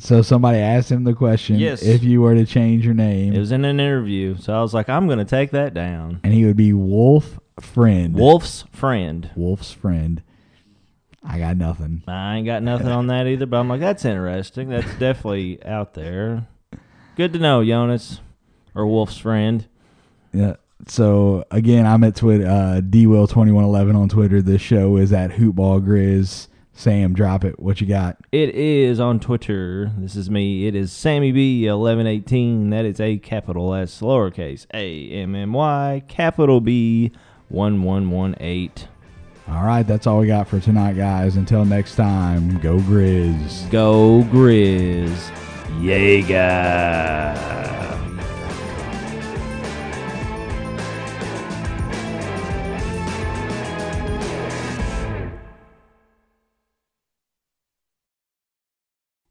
So 0.00 0.20
somebody 0.20 0.58
asked 0.58 0.92
him 0.92 1.04
the 1.04 1.14
question 1.14 1.56
Yes. 1.58 1.82
if 1.82 2.04
you 2.04 2.20
were 2.20 2.34
to 2.34 2.44
change 2.44 2.84
your 2.84 2.92
name, 2.92 3.32
It 3.32 3.38
was 3.38 3.50
in 3.52 3.64
an 3.64 3.80
interview, 3.80 4.36
so 4.36 4.52
I 4.52 4.60
was 4.60 4.74
like, 4.74 4.90
I'm 4.90 5.06
going 5.06 5.18
to 5.18 5.24
take 5.24 5.50
that 5.52 5.72
down. 5.72 6.20
and 6.22 6.32
he 6.34 6.44
would 6.44 6.58
be 6.58 6.74
Wolf 6.74 7.40
Friend. 7.58 8.14
Wolf's 8.14 8.64
Friend. 8.70 9.30
Wolf's 9.34 9.72
friend. 9.72 10.22
I 11.24 11.38
got 11.38 11.56
nothing. 11.56 12.02
I 12.06 12.36
ain't 12.36 12.46
got 12.46 12.62
nothing 12.62 12.88
on 12.88 13.06
that 13.06 13.26
either, 13.26 13.46
but 13.46 13.56
I'm 13.56 13.68
like, 13.68 13.80
that's 13.80 14.04
interesting. 14.04 14.68
That's 14.68 14.94
definitely 14.98 15.64
out 15.64 15.94
there. 15.94 16.46
Good 17.16 17.32
to 17.32 17.38
know, 17.38 17.64
Jonas, 17.64 18.20
or 18.74 18.86
Wolf's 18.86 19.16
Friend. 19.18 19.66
Yeah. 20.34 20.56
So 20.86 21.44
again, 21.50 21.86
I'm 21.86 22.04
at 22.04 22.16
Twitter, 22.16 22.46
uh, 22.46 22.80
dwill2111 22.82 23.96
on 23.96 24.08
Twitter. 24.08 24.40
This 24.40 24.62
show 24.62 24.96
is 24.96 25.12
at 25.12 25.32
hoopballgrizz. 25.32 26.48
Sam, 26.72 27.12
drop 27.12 27.44
it. 27.44 27.58
What 27.58 27.80
you 27.80 27.88
got? 27.88 28.18
It 28.30 28.54
is 28.54 29.00
on 29.00 29.18
Twitter. 29.18 29.90
This 29.98 30.14
is 30.14 30.30
me. 30.30 30.68
It 30.68 30.76
is 30.76 30.92
Sammy 30.92 31.32
B 31.32 31.66
eleven 31.66 32.06
eighteen. 32.06 32.70
That 32.70 32.84
is 32.84 33.00
a 33.00 33.18
capital 33.18 33.74
S 33.74 34.00
lowercase 34.00 34.64
A 34.72 35.10
M 35.10 35.34
M 35.34 35.52
Y 35.52 36.04
capital 36.06 36.60
B 36.60 37.10
one 37.48 37.82
one 37.82 38.10
one 38.12 38.36
eight. 38.38 38.86
All 39.48 39.64
right, 39.64 39.82
that's 39.82 40.06
all 40.06 40.20
we 40.20 40.28
got 40.28 40.46
for 40.46 40.60
tonight, 40.60 40.92
guys. 40.94 41.34
Until 41.34 41.64
next 41.64 41.96
time, 41.96 42.60
go 42.60 42.76
Grizz. 42.78 43.68
Go 43.72 44.22
Grizz. 44.30 45.32
Jaeger. 45.82 47.77